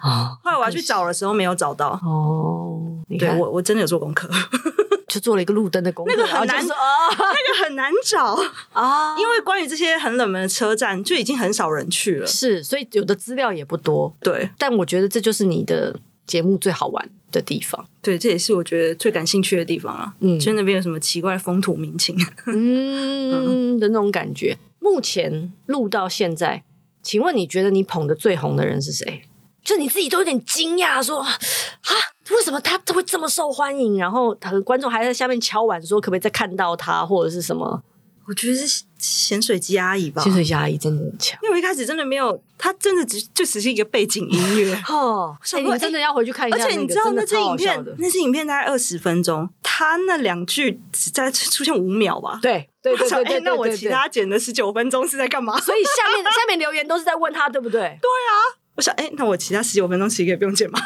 [0.03, 1.99] 哦，后来我要去找的时候没有找到。
[2.03, 2.79] 哦，
[3.17, 4.29] 对，我我真的有做功课。
[5.17, 6.75] 就做了一个路灯的工作，那个很难，哦、
[7.17, 8.35] 那个很难找
[8.71, 12.27] 啊，哦、因为关于这些很冷门的车站，就已经很少人去了。
[12.27, 14.15] 是，所以有的资料也不多。
[14.21, 17.83] 对，但我觉得这就是你的节目最好玩的地方。
[18.01, 20.13] 对，这也是我觉得最感兴趣的地方啊。
[20.19, 24.55] 嗯，就那边有什么奇怪的风土民情， 嗯的那种感觉。
[24.79, 26.63] 目前录到现在，
[27.01, 29.23] 请问你觉得你捧的最红的人是谁？
[29.63, 31.29] 就你自己都有点惊讶，说啊。
[32.31, 33.97] 为什么他都会这么受欢迎？
[33.97, 37.83] 然后他的观众还在下面敲碗说，可不可以再看到他，或者是什么？
[38.27, 40.21] 我觉得是咸水鸡阿姨吧。
[40.21, 44.75] 咸水鸡阿姨真的很强，因为我一开始真的没有，他真的只就只是一个背景音乐。
[44.89, 46.57] 哦，所以你真的要回去看一下。
[46.57, 52.39] 而且你知道那支影片，那支影片大概二十分钟，他那两句只在出现五秒吧？
[52.41, 53.39] 对对对对哎。
[53.45, 55.57] 那我其他剪的十九分钟是在干嘛？
[55.61, 57.79] 所以下面 下面留言都是在问他，对不对？
[57.79, 58.59] 对啊。
[58.75, 60.77] 我想，哎，那我其他十九分钟其实可以不用剪吗？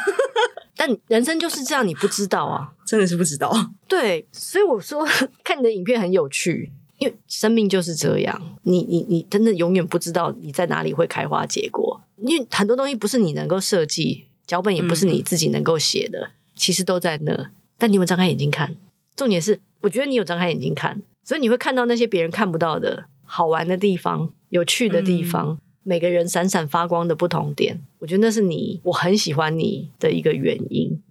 [0.76, 3.52] 但人生就是这样，你不知道啊，真的是不知道。
[3.86, 5.06] 对，所以我说
[5.44, 17.50] 看你的影片很有趣，因为生命就是这样，你你你真的永远不知道你在哪里会开花结果，因为很多东西不是你能够设计，脚本也不是你自己能够写的，嗯、其实都在那。
[17.76, 18.76] 但你有没有张开眼睛看，
[19.14, 25.50] 重点是，我觉得你有张开眼睛看，所以你会看到那些别人看不到的好玩的地方、有趣的地方。
[25.50, 31.02] 嗯每个人闪闪发光的不同点，我觉得那是你，我很喜欢你的一个原因。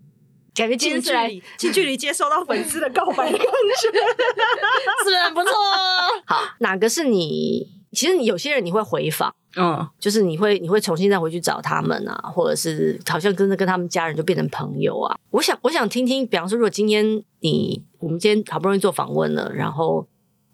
[0.53, 3.91] 感觉近距离近距离接收到粉丝的告白的感觉，是
[5.03, 5.51] 不是很不错？
[6.25, 7.69] 好，哪个是你？
[7.91, 15.17] 其实你有些人你会回访，嗯，就是你会你会重新再回去找他们啊，或者是好像真的跟他们家人就变成朋友啊。
[15.31, 20.07] 我想我想听听，比方说，如果今天你我们今天好不容易做访问了，然后。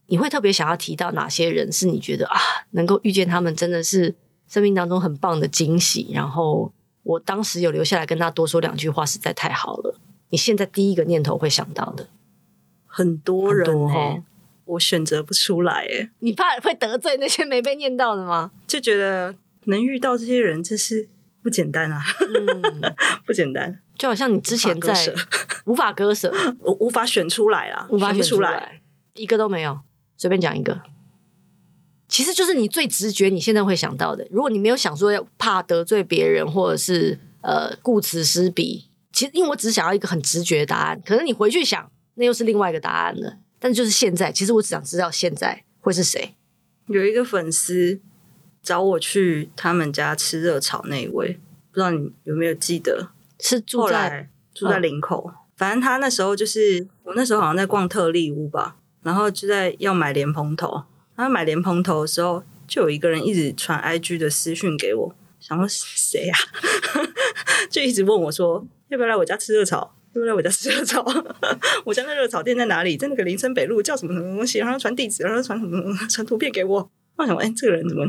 [0.08, 2.39] 你会特别想要提到哪些人是你觉得啊，
[2.72, 4.15] 能够遇见他们真的是
[4.48, 6.10] 生命当中很棒的惊喜？
[6.13, 6.72] 然后
[7.04, 10.00] 我当时有留下来跟他多说两句话，实在太好了。
[10.30, 12.08] 你现在第一个念头会想到的
[12.86, 14.24] 很多人哦，
[14.65, 16.10] 我选择不出来诶。
[16.20, 18.52] 你怕会得罪那些没被念到的吗？
[18.67, 21.08] 就觉得能遇到这些人真是
[21.41, 23.80] 不简单啊，嗯、 不简单。
[23.98, 24.93] 就好像你之前在
[25.65, 28.82] 无法割舍，我无法选出来啊，无法选出来，
[29.13, 29.80] 一个都没有。
[30.17, 30.82] 随便讲一个，
[32.08, 34.27] 其实就是你最直觉，你现在会想到的。
[34.32, 41.01] 如果你没有想说要怕得罪别人，或者是呃顾此失彼，其实因为我只想要一个很直觉的答案。
[41.06, 43.38] 可能你回去想，那又是另外一个答案了。
[43.60, 46.36] 但就是现在，其实我只想知道现在会是谁。
[46.88, 47.99] 有一个粉丝
[48.62, 51.39] 找我去他们家吃热炒，那一位
[51.71, 53.10] 不知道你有没有记得？
[53.39, 58.77] 是住在住在林口，哦、反正他那时候就是我那时候好像在逛特利屋吧。
[59.08, 60.84] 然后就在要买莲蓬头，
[61.15, 66.36] 然后买莲蓬头的时候，就有一个人一直传 IG 的私讯给我，想说谁呀？
[67.72, 69.78] 就一直问我说要不要来我家吃热炒？
[70.12, 71.02] 要不要来我家吃热炒？
[71.86, 72.98] 我家那热炒店在哪里？
[72.98, 74.60] 在那个林森北路，叫什么什么东西？
[74.60, 76.91] 然后传地址，然后传什么传图片给我。
[77.15, 78.06] 我想说，哎，这个人怎么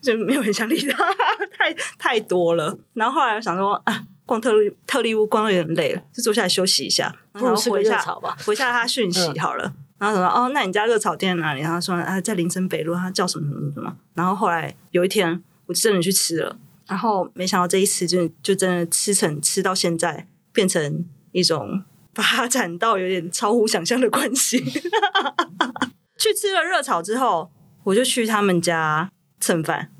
[0.00, 1.04] 就没有很想理他？
[1.52, 2.78] 太太多了。
[2.94, 8.02] 然后后来我想说，啊，逛特力特利屋逛的有点累了，就坐下来休息一下，然后回一下
[8.46, 9.66] 回一下他讯息好了。
[9.66, 10.26] 嗯然后说？
[10.26, 11.60] 哦，那你家热炒店在哪里？
[11.60, 13.94] 然后说啊，在林森北路，他叫什么什么什么。
[14.14, 16.56] 然后后来有一天，我就真的去吃了。
[16.88, 21.84] 然后没想到这一次就就真的吃成吃到现在，变成一种
[22.14, 24.58] 发展到有点超乎想象的关系。
[26.18, 27.50] 去吃了热炒之后，
[27.84, 29.92] 我就去他们家蹭饭。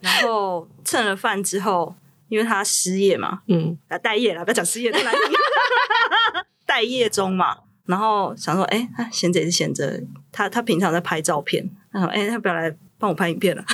[0.00, 1.94] 然后蹭了饭之后，
[2.28, 4.92] 因为他失业嘛，嗯，啊待业了，不要讲失业，
[6.66, 7.58] 待业中嘛。
[7.88, 13.64] 然后想说，哎，闲着也是闲着，她她平常在拍照片，他说，哎，他不要来帮我拍影片了，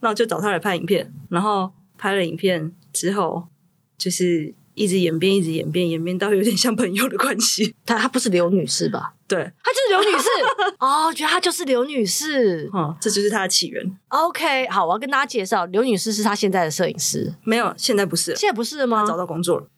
[0.00, 1.12] 那我就找她来拍影片。
[1.28, 3.48] 然后拍了影片之后，
[3.98, 4.54] 就是。
[4.76, 7.76] 一直演变，一直演变，演变到有点像朋友的关系。
[7.86, 9.14] 她她不是刘女士吧？
[9.28, 10.28] 对，她就是刘女士。
[10.80, 12.68] 哦，觉得她就是刘女士。
[12.72, 13.96] 哦，这就是她的起源。
[14.08, 17.32] OK，好，我要跟大家介绍，刘女士是她现在的摄影师。
[17.44, 19.04] 没有，现在不是，现在不是了吗？
[19.06, 19.68] 找到工作了，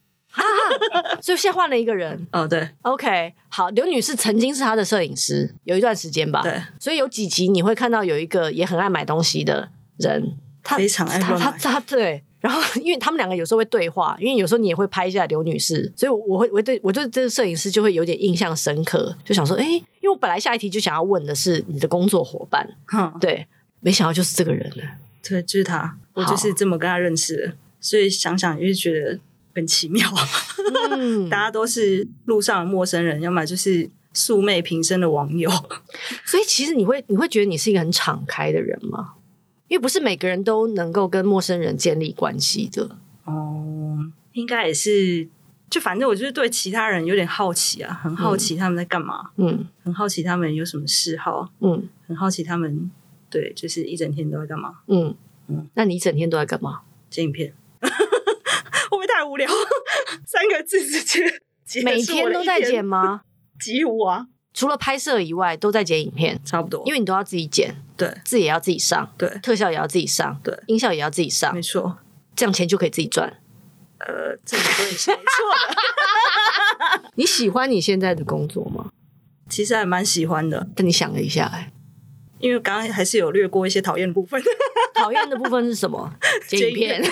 [0.43, 2.27] 哈哈所以现在换了一个人。
[2.33, 2.69] 哦，对。
[2.83, 6.43] OK，好，刘女士曾经是她的摄影师，有一段时间吧。
[6.43, 6.61] 对。
[6.79, 11.39] 所以有几集你会看到有一个也很爱买东西的人，他非常爱买。
[11.39, 12.23] 他他对。
[12.39, 23.45] 然后，因为他们两个有时候会对话，因为有时候你也会拍一下刘女士，所以我会我对我对这个摄影师就会有点印象深刻，就想说，哎，因为我本来下一题就想要问的是你的工作伙伴，嗯，对，
[23.81, 24.85] 没想到就是这个人了，
[25.27, 29.19] 对，就是他，我就是这么跟他认识的，所以想想也是觉得
[29.57, 30.07] 很奇妙，
[30.93, 35.51] 嗯， 大家都是路上的陌生人，要么就是素昧平生的网友，
[36.27, 39.15] 所以其实你会你会觉得你是一个很敞开的人吗？
[39.69, 42.97] 因为不是每个人都能够跟陌生人建立关系的。
[43.25, 43.99] 哦，
[44.35, 45.27] 应该也是，
[45.71, 52.91] 就反正我就是对其他人有点好奇啊，很好奇他们在干嘛，嗯，很好奇他们有什么嗜好，嗯，很好奇他们
[53.31, 55.15] 对，就是一整天都在干嘛，嗯。
[55.49, 56.81] 嗯，那你一整天都在干嘛？
[57.09, 57.55] 剪影片，
[59.29, 59.49] 无聊？
[60.27, 63.23] 三个字直接每天都在剪吗？
[63.61, 64.27] 几乎啊。
[64.55, 71.99] 除了拍摄以外，都在剪影片，差不多，因为你都要自己剪，对，字也要自己上，对，特效也要自己上，对，音效也要自己上，没错，
[72.35, 73.39] 这样钱就可以自己赚。
[73.99, 75.23] 呃，这么说也是没错
[77.03, 77.11] 的。
[77.17, 78.91] 你喜欢你现在的工作吗？
[79.51, 81.71] 其实还蛮喜欢的，但你想了一下，哎，
[82.39, 84.43] 因为刚刚还是有略过一些讨厌的部分。
[84.95, 86.11] 讨厌的部分是什么？
[86.49, 87.03] 剪影片，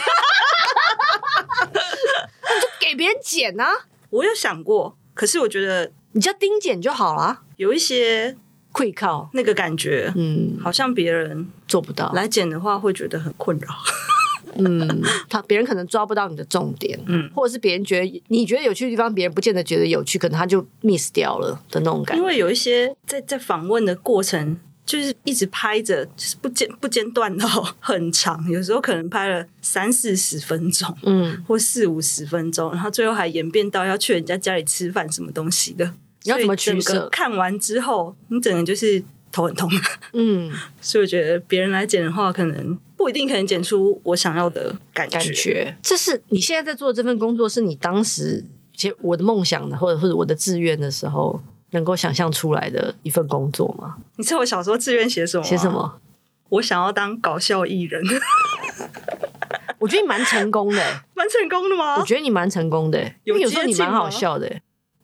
[2.94, 3.66] 给别人剪啊！
[4.10, 5.90] 我有想过，可是我觉得。
[6.16, 8.36] 你叫丁剪就好了，有一些
[8.70, 13.68] 会靠那个感觉，嗯，好像别人做不到来剪的话，会觉得很困扰。
[14.56, 22.22] 嗯，他别人可能抓不到你的重点，嗯，或者是别人觉得你觉得有趣的地方，别人不见得觉得有趣，可能他就 miss 掉了的那种感觉。
[22.22, 24.60] 因为有一些在在访问的过程。
[24.86, 27.48] 就是一直拍着，就是不间不间断到
[27.80, 35.86] 很长，有时候可能拍了三四十分钟，嗯，或四五十分钟，然后最后还演变到要去人家家里吃饭什么东西的，
[36.24, 37.08] 你要怎么取舍？
[37.10, 39.70] 看完之后，你整个就是头很痛，
[40.12, 45.18] 嗯，所以我觉得别人来剪的话，可能不一定可能剪出我想要的感觉。
[45.18, 48.44] 感觉这是你现在在做的这份工作，是你当时
[48.76, 51.40] 其实我的梦想的，或者或者我的志愿的时候。
[51.74, 53.96] 能够想象出来的一份工作吗？
[54.16, 55.44] 你知道我小时候志愿写什么？
[55.44, 56.00] 写什么？
[56.48, 58.02] 我想要当搞笑艺人。
[59.80, 60.82] 我觉得你蛮成功的，
[61.14, 61.96] 蛮成功的吗？
[61.98, 64.50] 我觉得你蛮成功的，因为有时候你蛮好笑的。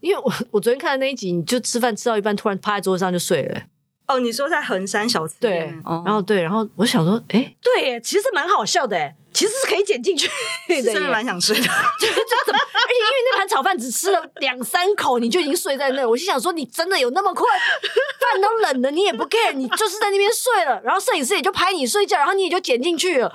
[0.01, 3.63] 因为我我昨天看的那一集，你就吃饭吃到一半，突然趴在桌子上就睡了。
[4.11, 10.29] 哦，你说在横山小吃店，对，然后对，然后我想说，哎，对，其实蛮好笑的，其实是可以剪进去
[10.69, 11.63] 的，真的蛮想睡的。
[11.63, 12.59] 就怎么？
[12.59, 17.47] 而且因为那盘炒饭只吃了两三口，你就已经睡在那，我心想说，你真的有那么困？
[18.21, 20.81] 饭都冷了，你也不 care，你就是在那边睡了。
[20.83, 23.33] 然后摄影师也就拍你睡觉，然后你也就剪进去了。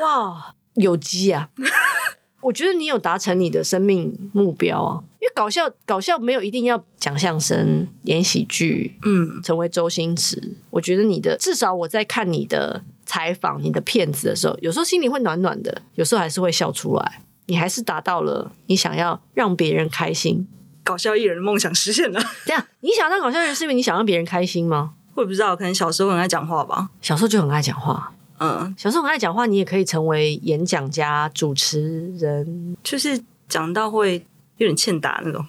[0.00, 1.48] 哇，有机啊！
[2.42, 5.00] 我觉得你有达成你的生命目标啊。
[5.34, 10.40] 搞笑，搞笑没有一定要讲相声、演喜剧，嗯，成为周星驰。
[10.70, 17.20] 我觉得你的至少我在看你的采访、你的片子的时候，有时候心里会暖暖的，有时候还是会笑出来。
[17.46, 20.46] 你还是达到了你想要让别人开心，
[20.82, 22.20] 搞笑艺人的梦想实现了。
[22.46, 24.94] 这样，你想当搞笑艺人是因为你想让别人开心吗？
[25.14, 26.88] 我也不知道，可能小时候很爱讲话吧。
[27.02, 34.24] 小时候就很爱讲话，嗯，小时候很爱讲话，你也可以成为演讲家、主持人，就是讲到会。
[34.58, 35.44] 有点欠打那种，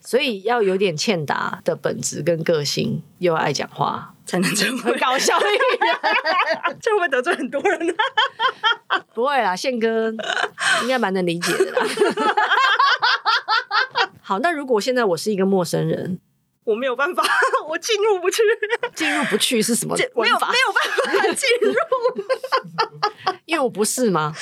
[0.00, 5.60] 所以要有点欠打的本质跟个性，又爱讲话，才能成为搞笑艺人。
[6.80, 7.94] 这会不会得罪很多人呢？
[9.14, 10.12] 不会啦，宪哥
[10.82, 11.86] 应该蛮能理解的啦。
[14.20, 16.18] 好，那如果现在我是一个陌生人，
[16.64, 17.22] 我没有办法，
[17.68, 18.42] 我进入不去。
[18.94, 19.96] 进入不去是什么？
[19.96, 20.54] 没有没有办法
[21.34, 21.74] 进入，
[23.46, 24.34] 因为我不是吗？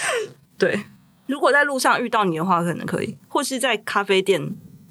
[0.58, 0.84] 对。
[1.30, 4.40] 如果在路上遇到你的话，可能可以；或是在咖啡店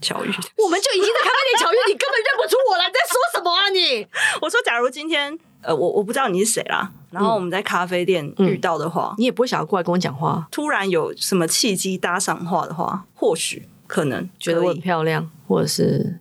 [0.01, 0.27] 巧遇，
[0.57, 4.07] 我们就已经在咖啡店巧遇，你根本认不出我来，在说什么啊你？
[4.41, 10.47] 我说，假如今天，呃，我我不知道你是谁啦，然后我们在咖啡店遇到的话，你也不会想要过来跟我讲话。
[10.51, 16.19] 突然有什么契机搭上话的话，或许可能觉得我很漂亮，或者是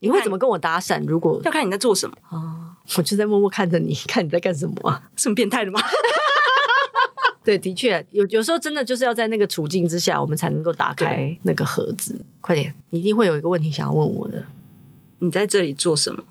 [0.00, 1.04] 你会怎么跟我搭讪？
[1.06, 5.02] 如果要看你在做什么啊， 我就在默默看着你，看你在干什么啊？
[5.14, 5.80] 这么变态的吗？
[7.48, 12.14] 对，的确有有时候真的就是要在那个处境之下，我们才能够打开那个盒子。
[12.42, 14.44] 快点，你一定会有一个问题想要问我的。
[15.20, 16.22] 你在这里做什么？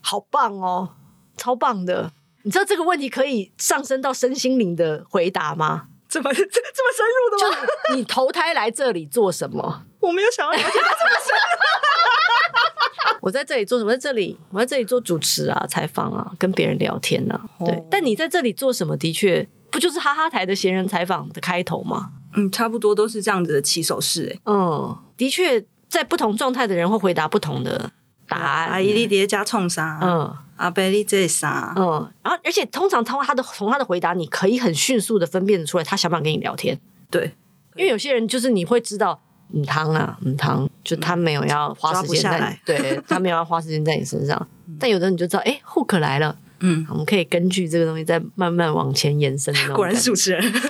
[0.00, 0.94] 好棒哦，
[1.36, 2.10] 超棒的！
[2.44, 5.88] 你知道这个问题可以上升到身心灵的回答吗？
[6.08, 7.66] 这么这这么深入的吗？
[7.90, 9.84] 就你投胎来这里做什么？
[10.00, 13.18] 我没有想要了解到这么深入。
[13.20, 13.92] 我在这里做什么？
[13.92, 17.38] 在这里，我在这里做主持啊，采访啊，跟别人聊天啊。
[17.66, 18.96] 对，哦、但你在这里做什么？
[18.96, 22.12] 的确，不就是哈哈台的闲人采访的开头吗？
[22.36, 24.28] 嗯，差不多都是这样子的起手式。
[24.32, 27.90] 哎，嗯，的确，在不同状态的人会回答不同的。
[28.28, 29.98] 答案，阿姨你叠加冲啥？
[30.00, 31.74] 嗯，阿伯你这啥？
[31.76, 36.80] 嗯，然后而且通常通过他的从他的回答，你可以很迅速的分辨出来他想不想跟你聊天。
[37.10, 37.34] 对，
[37.74, 39.20] 因为有些人就是你会知道，
[39.52, 44.48] 嗯，汤啊，嗯汤，就他没有要花时间在，对他没有要花时间在你身上。
[44.78, 49.54] 但有的人你就知道，哎，hook 来了，嗯，我们可以根据这个东西再慢慢往前延伸。
[49.74, 50.62] 果然是主持人， 对，就是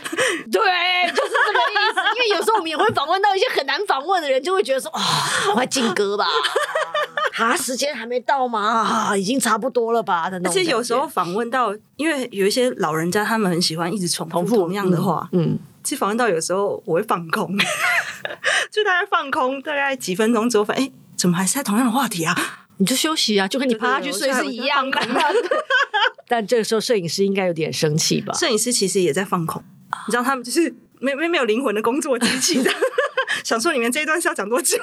[0.51, 2.01] 这个意思。
[2.17, 5.01] 因为有时候我们也会访问到一些很难访问的人，就会觉得说，啊，
[5.53, 6.27] 快进歌吧。
[7.39, 8.61] 啊，时间还没到吗？
[8.61, 10.31] 啊，已经差不多了吧？
[10.45, 15.29] 而且有时候访问到，因为有一些老人家，他们很喜欢一直重复同样的话。
[15.33, 17.57] 嗯，其实访问到有时候我会放空，
[18.71, 22.35] 就大概放空大概几分钟之后，发现哎，怎么还是在同样的话题啊？
[22.85, 25.01] 你就休息啊，就跟你趴下去睡是一样的。
[26.29, 28.35] 但这个时候，摄影师应该有点生气吧？
[28.35, 29.65] 摄影师其实也在放空，
[30.07, 32.71] 你知道，他们就是没没没有灵魂的工作机器的。
[33.43, 34.77] 想说你们这一段是要讲多久？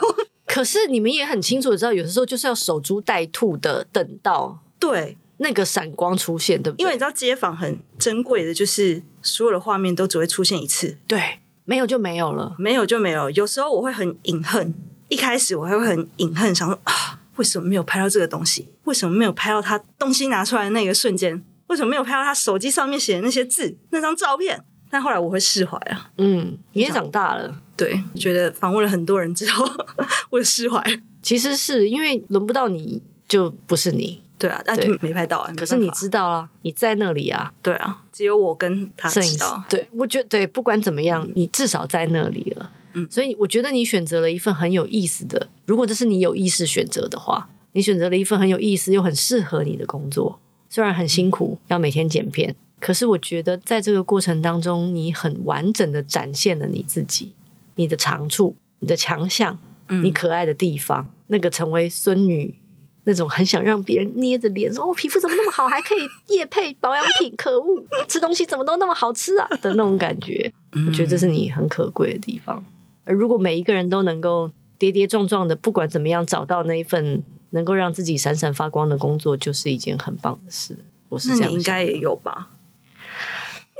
[0.48, 6.82] 可是你们也很清楚的知道，有的时候就是要守株待兔的等到对那个闪光出现，对不对？
[6.82, 13.30] 因为你知道街访很珍贵的，就是所有的画面都只会出现一次，对，没有就没有了，没有就没有。
[13.30, 14.74] 有时候我会很隐恨，
[15.10, 18.70] 一开始我还会很隐恨，想说啊，为什么没有拍到这个东西？
[18.84, 21.44] 为什么没有拍到他东西拿出来的那个瞬间？
[21.66, 24.64] 为什么没有拍到他手机上面写的那些字、那张照片？
[24.92, 29.68] 但后来我会释怀啊，嗯，你也长大了，对，觉得访问了很多人之后，
[30.30, 30.84] 我也释怀。
[31.24, 35.52] 其实是因为轮不到你就不是你，对啊，但就没拍到啊。
[35.58, 39.64] 可是你知道啊，你在那里啊，对啊，只有我跟他知道。
[39.68, 42.72] 对，我觉得对，不管怎么样，你至少在那里了。
[42.94, 50.40] 嗯，所以我觉得你选择了一份很有意思的，如果这是你有意识选择的话，你选择了一份很有意思又很适合你的工作，
[50.70, 52.56] 虽然很辛苦，要每天剪片。
[52.80, 57.34] 可是我觉得，在这个过程当中，你很完整的展现了你自己，
[57.76, 62.56] 你的长处、你的强项、嗯、你可爱的地方，那个成为孙女
[63.04, 67.32] 那种很想让别人捏着脸说：“哦，皮肤怎么那么好，还可以夜配保养品？
[67.38, 70.52] 可恶，吃东西怎么都那么好吃啊！”的那种感觉，
[70.88, 72.66] 我觉得这是你很可贵的地方。
[73.06, 80.78] 而如果每一个人都能够跌跌撞撞的，不管怎么样找到那一份能够让自己闪闪发光的工作，就是一件很棒的事。
[81.10, 82.50] 我是这样应该也有吧？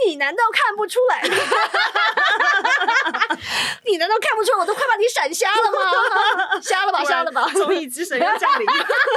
[0.08, 1.22] 你难道看不出来？
[3.86, 4.60] 你难道看不出来？
[4.60, 6.60] 我都快把你闪瞎了吗？
[6.60, 7.48] 瞎了吧， 瞎了吧！
[7.54, 8.66] 综艺之神要降临。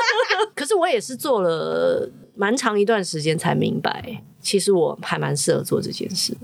[0.55, 6.41] 可是我也是做了蛮长一段时间才明白，其实我还蛮适合做这件事的。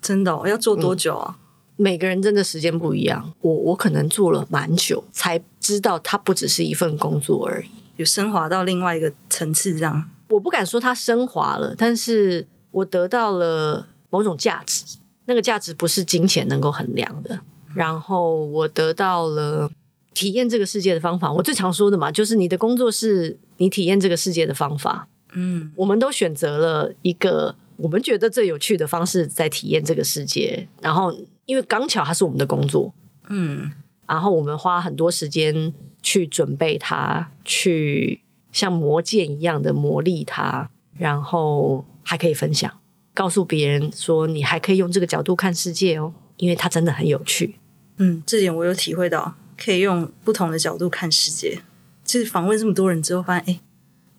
[0.00, 0.46] 真的、哦？
[0.48, 1.36] 要做多久啊？
[1.38, 1.45] 嗯、
[1.76, 3.32] 每个人真的时间不一样。
[3.40, 9.74] 我我可能做了蛮久，才知道它不只是一份工作而已，有升华到另外一个层次。
[9.74, 12.46] 这样，我不敢说它升华了，但是。
[12.72, 17.40] 我得到了某种价值，那个价值不是金钱能够衡量的。
[17.74, 19.70] 然后我得到了
[20.12, 21.32] 体验这个世界的方法。
[21.32, 25.08] 我最常说的嘛，就是你的工作是你体验这个世界的方法。
[25.32, 30.68] 嗯，我们都选择了一个我们觉得最有趣的方式在体验这个世界。
[30.82, 31.10] 然后，
[31.46, 32.92] 因为刚巧它是我们的工作，
[33.28, 33.72] 嗯，
[34.06, 35.72] 然后我们花很多时间
[36.02, 38.20] 去准备它，去
[38.52, 41.84] 像魔剑一样的磨砺它，然后。
[42.08, 42.72] 还可以分享，
[43.12, 47.56] 告诉别人说你还可以用这个角度看世界哦，因为它真的很有趣。
[47.96, 51.58] 嗯，这点我有体会到，可以用不同的角度看世界。
[52.04, 53.60] 就是访问这么多人之后，发现哎，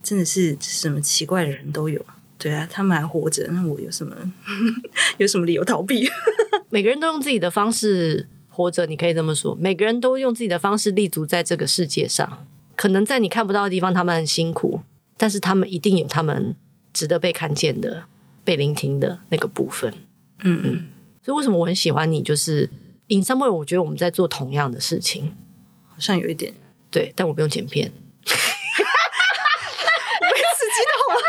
[0.04, 2.06] 真的是什么奇怪的人都有。
[2.38, 4.14] 对啊，他们还活着，那我有什么
[5.18, 6.06] 有什么理由逃避？
[6.70, 9.56] 每个人都用自己的方式活着，你可以这么说。
[9.56, 12.46] 每个人都用自己的方式立足在这个世界上，
[12.76, 14.82] 可能在你看不到的地方，他们很辛苦，
[15.16, 16.56] 但是他们一定有他们。
[16.94, 18.06] 值得被看见的、
[18.44, 19.94] 被聆听的那个部分，
[20.40, 20.88] 嗯嗯，
[21.24, 22.24] 所以为什么我很喜欢你？
[22.24, 22.72] 就是
[23.10, 25.36] in some way，我觉得我们在做同样的事情，
[25.88, 26.56] 好像有一点
[26.90, 27.92] 对，但我不用剪片，
[28.26, 28.38] 我也
[30.56, 31.22] 刺激到了。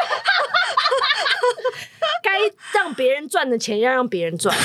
[3.29, 4.57] 赚的钱要让别人赚，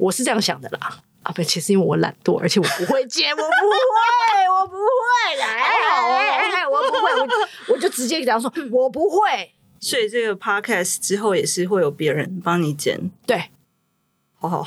[0.00, 0.98] 我是这样想的啦。
[1.22, 3.44] 啊，不，其实因为我懒惰，而且我不会接，我不会，
[4.58, 9.52] 我不会，来，好哎，我不会，我我就直接给他说，我不会。
[9.80, 13.50] 所以这个 podcast 之后也是会有别人帮你剪，对，
[14.38, 14.64] 好好，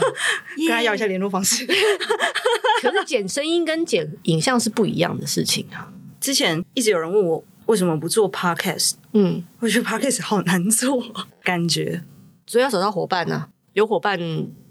[0.56, 1.66] 跟他要一下联络方式。
[2.80, 5.92] 可是剪声音跟剪影像是不一样的事情啊。
[6.18, 11.02] 之前一直有人问我为什么不做 podcast，嗯，我觉得 podcast 好难做，
[11.42, 12.02] 感觉，
[12.46, 14.18] 所以要找到伙伴呢、啊，有伙伴。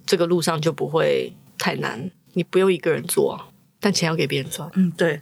[0.10, 3.40] 这个路上就不会太难，你不用一个人做，
[3.80, 4.68] 但钱要给别人赚。
[4.74, 5.22] 嗯，对。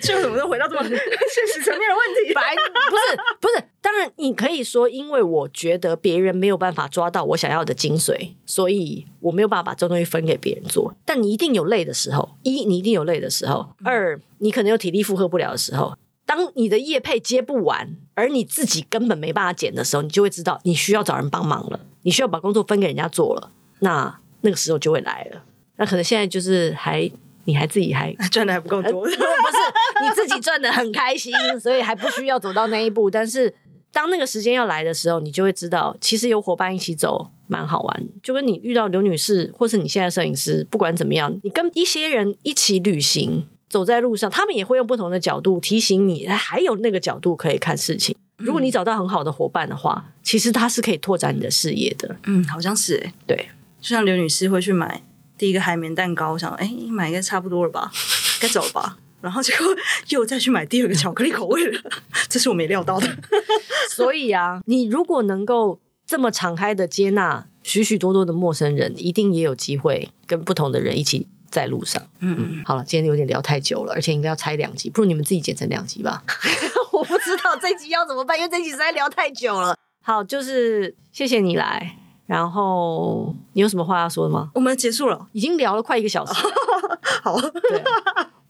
[0.00, 2.32] 就 怎么都回到这么 现实层面的问题？
[2.32, 2.54] 白
[2.90, 10.94] 不是不是，当然你可以说，因为我觉得别人没有办法抓到我想要的精髓，所以我没有办法把这东西分给别人做。
[11.04, 15.94] 但你一定有累的时候，一你一定有累的时候，二你可能有体力负荷不了的时候。
[16.26, 23.50] 当你的业配接不完，而你自己根本没办法剪的时候，你就会知道你需要找人帮忙了，你需要把工作分给人家做了。
[23.80, 25.42] 那那个时候就会来了。
[25.76, 27.10] 那可能现在就是还
[27.44, 33.10] 你还自己还 赚的还不够多， 不是你自己赚的很开心，所以还不需要走到那一步。
[33.10, 33.52] 但是
[33.92, 38.08] 当那个时间要来的时候，你就会知道，其实有伙伴一起走蛮好玩。
[38.22, 43.46] 就跟你遇到刘女士，或是你现在摄影师，不管怎么样，你跟一些人一起旅行。
[43.68, 48.16] 走在路上，他们也会用不同的角度提醒你，还有那个角度可以看事情。
[48.36, 52.16] 如果你找到很好的伙伴的话，其实他是可以拓展你的视野的。
[52.26, 53.48] 嗯，好像是诶，对，
[53.80, 55.02] 就像刘女士会去买
[55.38, 57.90] 第一个海绵蛋糕，我想哎，买应该差不多了吧，
[58.40, 58.98] 该走了吧。
[59.20, 59.66] 然后结果
[60.10, 61.80] 又再去买第二个巧克力口味了，
[62.28, 63.08] 这是我没料到的。
[63.88, 71.26] 所以啊，你如果能够这么敞开的接纳许许多多的陌生人，一定也有机会跟不同的人一起。
[71.54, 76.20] 在路上，嗯嗯，好了，今天有点聊太久了，而且应该要拆两集，不如你们自己剪成两集吧。
[76.90, 79.76] 我不知道这集要怎么办，因为这集实在聊太久了。
[80.02, 81.96] 好，就是谢谢你来，
[82.26, 84.50] 然后你有什么话要说的吗？
[84.54, 86.32] 我们结束了，已经聊了快一个小时。
[87.22, 87.84] 好，对，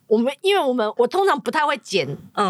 [0.06, 2.06] 我们因为我们我通常不太会剪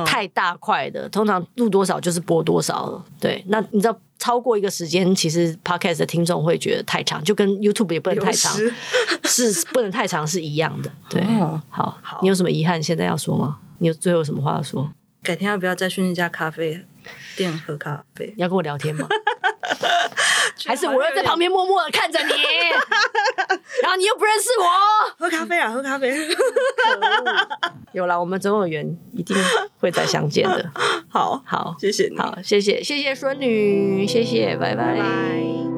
[0.06, 3.04] 太大块的，嗯、通常录多少就是播多少了。
[3.20, 3.98] 对，那你知道？
[4.16, 8.56] 超过一个时间，其实 Podcast 的听众会觉得太长，就跟 YouTube 也不能太长，
[9.24, 10.90] 是不能太长是一样的。
[11.10, 13.58] 对，哦、好，好，你有什么遗憾现在要说吗？
[13.78, 14.88] 你有最后有什么话要说？
[15.22, 16.82] 改天要不要再去那家咖啡
[17.36, 18.32] 店喝咖啡？
[18.36, 19.06] 你要跟我聊天吗？
[20.66, 22.32] 还是我又在旁边默默的看着你？
[23.82, 24.64] 然后你又不认识我？
[25.18, 26.14] 喝咖啡啊，喝咖啡！
[27.92, 29.36] 有了，我们总有缘，一定
[29.78, 30.70] 会再相见的。
[31.08, 34.94] 好好，谢谢你，好，谢谢，谢谢孙女，谢谢，拜拜。
[34.94, 35.73] 拜拜。